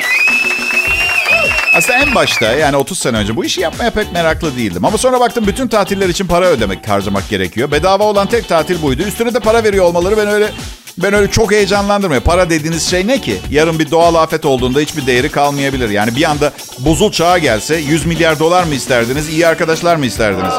Aslında 1.77 1.97
en 1.97 2.15
başta 2.15 2.45
yani 2.45 2.77
30 2.77 2.99
sene 2.99 3.17
önce 3.17 3.35
bu 3.35 3.45
işi 3.45 3.61
yapmaya 3.61 3.89
pek 3.91 4.11
meraklı 4.11 4.57
değildim. 4.57 4.85
Ama 4.85 4.97
sonra 4.97 5.19
baktım 5.19 5.47
bütün 5.47 5.67
tatiller 5.67 6.09
için 6.09 6.27
para 6.27 6.45
ödemek, 6.45 6.89
harcamak 6.89 7.29
gerekiyor. 7.29 7.71
Bedava 7.71 8.03
olan 8.03 8.27
tek 8.27 8.49
tatil 8.49 8.81
buydu. 8.81 9.03
Üstüne 9.03 9.33
de 9.33 9.39
para 9.39 9.63
veriyor 9.63 9.85
olmaları 9.85 10.17
ben 10.17 10.27
öyle 10.27 10.51
ben 10.97 11.13
öyle 11.13 11.32
çok 11.32 11.51
heyecanlandırmıyor. 11.51 12.21
Para 12.21 12.49
dediğiniz 12.49 12.89
şey 12.89 13.08
ne 13.08 13.21
ki? 13.21 13.38
Yarın 13.51 13.79
bir 13.79 13.91
doğal 13.91 14.15
afet 14.15 14.45
olduğunda 14.45 14.79
hiçbir 14.79 15.08
değeri 15.08 15.29
kalmayabilir. 15.29 15.89
Yani 15.89 16.15
bir 16.15 16.23
anda 16.23 16.53
buzul 16.79 17.12
çağa 17.12 17.38
gelse 17.38 17.75
100 17.75 18.06
milyar 18.06 18.39
dolar 18.39 18.63
mı 18.63 18.75
isterdiniz, 18.75 19.29
iyi 19.29 19.47
arkadaşlar 19.47 19.95
mı 19.95 20.06
isterdiniz? 20.06 20.53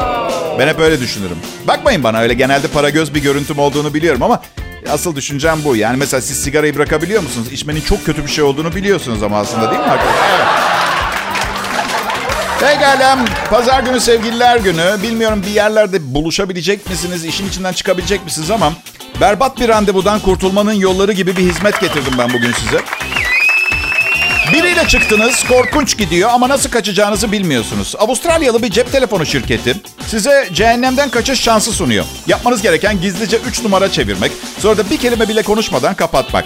Ben 0.59 0.67
hep 0.67 0.79
öyle 0.79 0.99
düşünürüm. 0.99 1.37
Bakmayın 1.67 2.03
bana 2.03 2.19
öyle 2.19 2.33
genelde 2.33 2.67
para 2.67 2.89
göz 2.89 3.13
bir 3.15 3.21
görüntüm 3.21 3.59
olduğunu 3.59 3.93
biliyorum 3.93 4.23
ama 4.23 4.41
asıl 4.91 5.15
düşüncem 5.15 5.59
bu. 5.63 5.75
Yani 5.75 5.97
mesela 5.97 6.21
siz 6.21 6.43
sigarayı 6.43 6.75
bırakabiliyor 6.75 7.23
musunuz? 7.23 7.47
İçmenin 7.51 7.81
çok 7.81 8.05
kötü 8.05 8.23
bir 8.23 8.31
şey 8.31 8.43
olduğunu 8.43 8.75
biliyorsunuz 8.75 9.23
ama 9.23 9.39
aslında 9.39 9.71
değil 9.71 9.81
mi 9.81 9.87
arkadaşlar? 9.87 10.29
Evet. 10.35 10.75
Pekala. 12.59 13.25
Pazar 13.49 13.83
günü 13.83 13.99
sevgililer 13.99 14.57
günü. 14.57 15.03
Bilmiyorum 15.03 15.43
bir 15.47 15.51
yerlerde 15.51 16.13
buluşabilecek 16.13 16.89
misiniz? 16.89 17.25
işin 17.25 17.47
içinden 17.47 17.73
çıkabilecek 17.73 18.25
misiniz 18.25 18.51
ama 18.51 18.73
berbat 19.21 19.59
bir 19.59 19.67
randevudan 19.67 20.19
kurtulmanın 20.19 20.73
yolları 20.73 21.11
gibi 21.11 21.37
bir 21.37 21.41
hizmet 21.41 21.81
getirdim 21.81 22.13
ben 22.17 22.33
bugün 22.33 22.51
size. 22.51 22.81
Biriyle 24.53 24.87
çıktınız, 24.87 25.43
korkunç 25.43 25.97
gidiyor 25.97 26.29
ama 26.33 26.49
nasıl 26.49 26.69
kaçacağınızı 26.69 27.31
bilmiyorsunuz. 27.31 27.95
Avustralyalı 27.99 28.63
bir 28.63 28.71
cep 28.71 28.91
telefonu 28.91 29.25
şirketi 29.25 29.75
size 30.07 30.49
cehennemden 30.53 31.09
kaçış 31.09 31.41
şansı 31.41 31.71
sunuyor. 31.71 32.05
Yapmanız 32.27 32.61
gereken 32.61 33.01
gizlice 33.01 33.37
3 33.37 33.63
numara 33.63 33.91
çevirmek, 33.91 34.31
sonra 34.59 34.77
da 34.77 34.89
bir 34.89 34.97
kelime 34.97 35.29
bile 35.29 35.43
konuşmadan 35.43 35.95
kapatmak. 35.95 36.45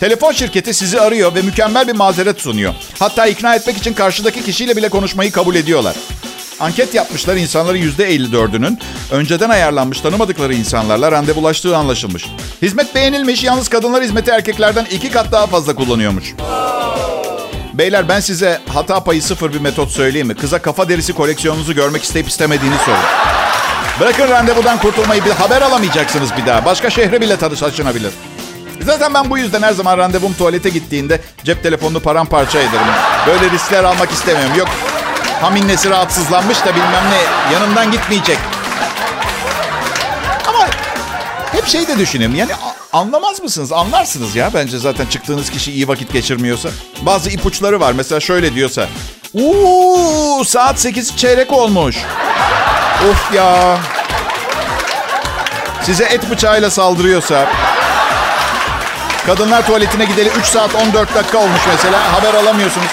Telefon 0.00 0.32
şirketi 0.32 0.74
sizi 0.74 1.00
arıyor 1.00 1.34
ve 1.34 1.42
mükemmel 1.42 1.88
bir 1.88 1.92
mazeret 1.92 2.40
sunuyor. 2.40 2.74
Hatta 2.98 3.26
ikna 3.26 3.54
etmek 3.54 3.76
için 3.76 3.94
karşıdaki 3.94 4.44
kişiyle 4.44 4.76
bile 4.76 4.88
konuşmayı 4.88 5.32
kabul 5.32 5.54
ediyorlar. 5.54 5.96
Anket 6.60 6.94
yapmışlar 6.94 7.36
insanların 7.36 7.78
%54'ünün 7.78 8.78
önceden 9.10 9.50
ayarlanmış 9.50 10.00
tanımadıkları 10.00 10.54
insanlarla 10.54 11.12
randevulaştığı 11.12 11.76
anlaşılmış. 11.76 12.26
Hizmet 12.62 12.94
beğenilmiş 12.94 13.44
yalnız 13.44 13.68
kadınlar 13.68 14.02
hizmeti 14.02 14.30
erkeklerden 14.30 14.84
iki 14.84 15.10
kat 15.10 15.32
daha 15.32 15.46
fazla 15.46 15.74
kullanıyormuş. 15.74 16.34
Beyler 17.74 18.08
ben 18.08 18.20
size 18.20 18.60
hata 18.68 19.04
payı 19.04 19.22
sıfır 19.22 19.52
bir 19.52 19.60
metot 19.60 19.90
söyleyeyim 19.90 20.26
mi? 20.26 20.34
Kıza 20.34 20.62
kafa 20.62 20.88
derisi 20.88 21.12
koleksiyonunuzu 21.12 21.74
görmek 21.74 22.02
isteyip 22.02 22.28
istemediğini 22.28 22.76
sorun. 22.84 22.98
Bırakın 24.00 24.28
randevudan 24.28 24.78
kurtulmayı 24.78 25.24
bir 25.24 25.30
haber 25.30 25.62
alamayacaksınız 25.62 26.30
bir 26.36 26.46
daha. 26.46 26.64
Başka 26.64 26.90
şehre 26.90 27.20
bile 27.20 27.36
taşınabilir. 27.36 28.10
Zaten 28.80 29.14
ben 29.14 29.30
bu 29.30 29.38
yüzden 29.38 29.62
her 29.62 29.72
zaman 29.72 29.98
randevum 29.98 30.34
tuvalete 30.34 30.68
gittiğinde 30.68 31.20
cep 31.44 31.62
telefonunu 31.62 32.00
paramparça 32.00 32.58
ederim. 32.58 32.86
Böyle 33.26 33.50
riskler 33.50 33.84
almak 33.84 34.10
istemiyorum. 34.10 34.58
Yok 34.58 34.68
haminnesi 35.40 35.90
rahatsızlanmış 35.90 36.64
da 36.64 36.74
bilmem 36.74 37.04
ne 37.10 37.52
yanımdan 37.54 37.92
gitmeyecek. 37.92 38.38
Ama 40.48 40.66
hep 41.52 41.66
şey 41.66 41.88
de 41.88 41.98
düşünüyorum. 41.98 42.36
Yani 42.36 42.52
anlamaz 42.92 43.42
mısınız? 43.42 43.72
Anlarsınız 43.72 44.36
ya 44.36 44.50
bence 44.54 44.78
zaten 44.78 45.06
çıktığınız 45.06 45.50
kişi 45.50 45.72
iyi 45.72 45.88
vakit 45.88 46.12
geçirmiyorsa. 46.12 46.68
Bazı 47.02 47.30
ipuçları 47.30 47.80
var. 47.80 47.92
Mesela 47.92 48.20
şöyle 48.20 48.54
diyorsa. 48.54 48.86
Uuu 49.34 50.44
saat 50.44 50.80
8 50.80 51.16
çeyrek 51.16 51.52
olmuş. 51.52 51.96
Of 53.10 53.34
ya. 53.34 53.78
Size 55.82 56.04
et 56.04 56.30
bıçağıyla 56.30 56.70
saldırıyorsa. 56.70 57.46
Kadınlar 59.26 59.66
tuvaletine 59.66 60.04
gideli 60.04 60.28
3 60.28 60.44
saat 60.46 60.74
14 60.74 61.14
dakika 61.14 61.38
olmuş 61.38 61.60
mesela. 61.72 62.12
Haber 62.12 62.34
alamıyorsunuz. 62.34 62.86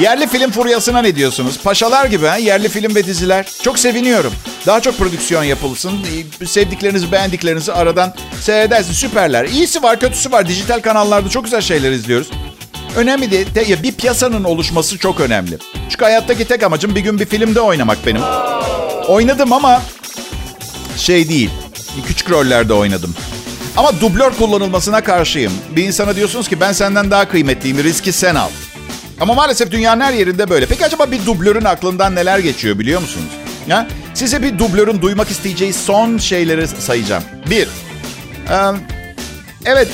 Yerli 0.00 0.26
film 0.26 0.50
furyasına 0.50 1.02
ne 1.02 1.16
diyorsunuz? 1.16 1.58
Paşalar 1.64 2.06
gibi 2.06 2.26
ha? 2.26 2.36
yerli 2.36 2.68
film 2.68 2.94
ve 2.94 3.06
diziler. 3.06 3.46
Çok 3.62 3.78
seviniyorum. 3.78 4.32
Daha 4.66 4.80
çok 4.80 4.98
prodüksiyon 4.98 5.42
yapılsın. 5.44 5.92
Sevdiklerinizi, 6.46 7.12
beğendiklerinizi 7.12 7.72
aradan 7.72 8.14
seyredersin. 8.40 8.92
Süperler. 8.92 9.44
İyisi 9.44 9.82
var, 9.82 10.00
kötüsü 10.00 10.32
var. 10.32 10.48
Dijital 10.48 10.80
kanallarda 10.80 11.28
çok 11.28 11.44
güzel 11.44 11.60
şeyler 11.60 11.92
izliyoruz. 11.92 12.30
Önemli 12.96 13.30
değil. 13.30 13.54
De, 13.54 13.62
ya 13.62 13.82
bir 13.82 13.92
piyasanın 13.92 14.44
oluşması 14.44 14.98
çok 14.98 15.20
önemli. 15.20 15.58
Çünkü 15.90 16.04
hayattaki 16.04 16.44
tek 16.44 16.62
amacım 16.62 16.94
bir 16.94 17.00
gün 17.00 17.20
bir 17.20 17.26
filmde 17.26 17.60
oynamak 17.60 17.98
benim. 18.06 18.22
Oynadım 19.08 19.52
ama 19.52 19.82
şey 20.96 21.28
değil. 21.28 21.50
Küçük 22.06 22.30
rollerde 22.30 22.72
oynadım. 22.72 23.14
Ama 23.76 24.00
dublör 24.00 24.32
kullanılmasına 24.32 25.00
karşıyım. 25.00 25.52
Bir 25.76 25.84
insana 25.84 26.16
diyorsunuz 26.16 26.48
ki 26.48 26.60
ben 26.60 26.72
senden 26.72 27.10
daha 27.10 27.28
kıymetliyim. 27.28 27.84
Riski 27.84 28.12
sen 28.12 28.34
al. 28.34 28.48
Ama 29.22 29.34
maalesef 29.34 29.70
dünyanın 29.70 30.00
her 30.00 30.12
yerinde 30.12 30.50
böyle. 30.50 30.66
Peki 30.66 30.84
acaba 30.84 31.10
bir 31.10 31.26
dublörün 31.26 31.64
aklından 31.64 32.14
neler 32.14 32.38
geçiyor 32.38 32.78
biliyor 32.78 33.00
musunuz? 33.00 33.30
Ha? 33.70 33.86
Size 34.14 34.42
bir 34.42 34.58
dublörün 34.58 35.02
duymak 35.02 35.30
isteyeceği 35.30 35.72
son 35.72 36.18
şeyleri 36.18 36.68
sayacağım. 36.68 37.22
Bir, 37.50 37.68
evet 39.64 39.88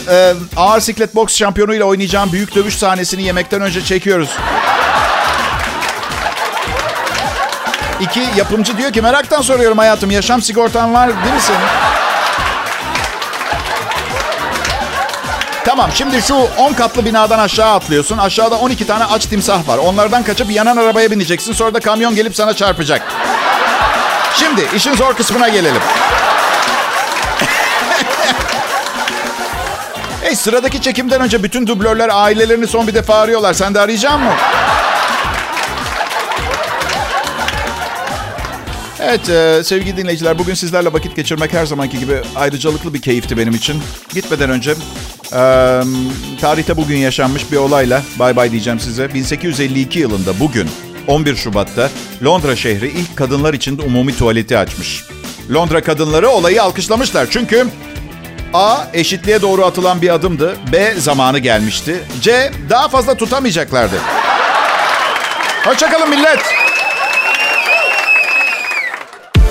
ağır 0.56 0.80
siklet 0.80 1.14
boks 1.14 1.36
şampiyonuyla 1.36 1.84
oynayacağım 1.84 2.32
büyük 2.32 2.54
dövüş 2.54 2.76
sahnesini 2.76 3.22
yemekten 3.22 3.60
önce 3.60 3.84
çekiyoruz. 3.84 4.30
İki, 8.00 8.20
yapımcı 8.36 8.78
diyor 8.78 8.92
ki 8.92 9.02
meraktan 9.02 9.42
soruyorum 9.42 9.78
hayatım 9.78 10.10
yaşam 10.10 10.42
sigortan 10.42 10.94
var 10.94 11.08
değil 11.08 11.34
mi 11.34 11.40
senin? 11.40 11.87
Tamam 15.68 15.90
şimdi 15.94 16.22
şu 16.22 16.34
10 16.34 16.72
katlı 16.72 17.04
binadan 17.04 17.38
aşağı 17.38 17.74
atlıyorsun. 17.74 18.18
Aşağıda 18.18 18.58
12 18.58 18.86
tane 18.86 19.04
aç 19.04 19.26
timsah 19.26 19.68
var. 19.68 19.78
Onlardan 19.78 20.22
kaçıp 20.22 20.50
yanan 20.50 20.76
arabaya 20.76 21.10
bineceksin. 21.10 21.52
Sonra 21.52 21.74
da 21.74 21.80
kamyon 21.80 22.14
gelip 22.14 22.36
sana 22.36 22.54
çarpacak. 22.54 23.02
Şimdi 24.34 24.68
işin 24.76 24.94
zor 24.94 25.14
kısmına 25.14 25.48
gelelim. 25.48 25.80
hey 30.22 30.36
sıradaki 30.36 30.82
çekimden 30.82 31.20
önce 31.20 31.42
bütün 31.42 31.66
dublörler 31.66 32.08
ailelerini 32.12 32.66
son 32.66 32.86
bir 32.86 32.94
defa 32.94 33.14
arıyorlar. 33.14 33.54
Sen 33.54 33.74
de 33.74 33.80
arayacak 33.80 34.20
mı? 34.20 34.32
Evet 39.00 39.28
e, 39.28 39.64
sevgili 39.64 39.96
dinleyiciler 39.96 40.38
bugün 40.38 40.54
sizlerle 40.54 40.92
vakit 40.92 41.16
geçirmek 41.16 41.52
her 41.52 41.66
zamanki 41.66 41.98
gibi 41.98 42.22
ayrıcalıklı 42.36 42.94
bir 42.94 43.02
keyifti 43.02 43.36
benim 43.36 43.54
için. 43.54 43.82
Gitmeden 44.14 44.50
önce 44.50 44.74
e, 45.32 45.40
tarihte 46.40 46.76
bugün 46.76 46.96
yaşanmış 46.96 47.52
bir 47.52 47.56
olayla 47.56 48.02
bay 48.18 48.36
bay 48.36 48.52
diyeceğim 48.52 48.80
size. 48.80 49.14
1852 49.14 49.98
yılında 49.98 50.40
bugün 50.40 50.70
11 51.06 51.36
Şubat'ta 51.36 51.90
Londra 52.24 52.56
şehri 52.56 52.88
ilk 52.88 53.16
kadınlar 53.16 53.54
için 53.54 53.78
umumi 53.78 54.16
tuvaleti 54.16 54.58
açmış. 54.58 55.04
Londra 55.54 55.82
kadınları 55.82 56.28
olayı 56.28 56.62
alkışlamışlar 56.62 57.26
çünkü 57.30 57.66
A. 58.54 58.84
Eşitliğe 58.92 59.42
doğru 59.42 59.64
atılan 59.64 60.02
bir 60.02 60.14
adımdı. 60.14 60.56
B. 60.72 60.94
Zamanı 60.94 61.38
gelmişti. 61.38 62.00
C. 62.20 62.52
Daha 62.70 62.88
fazla 62.88 63.14
tutamayacaklardı. 63.14 63.96
Hoşçakalın 65.64 66.10
millet. 66.10 66.57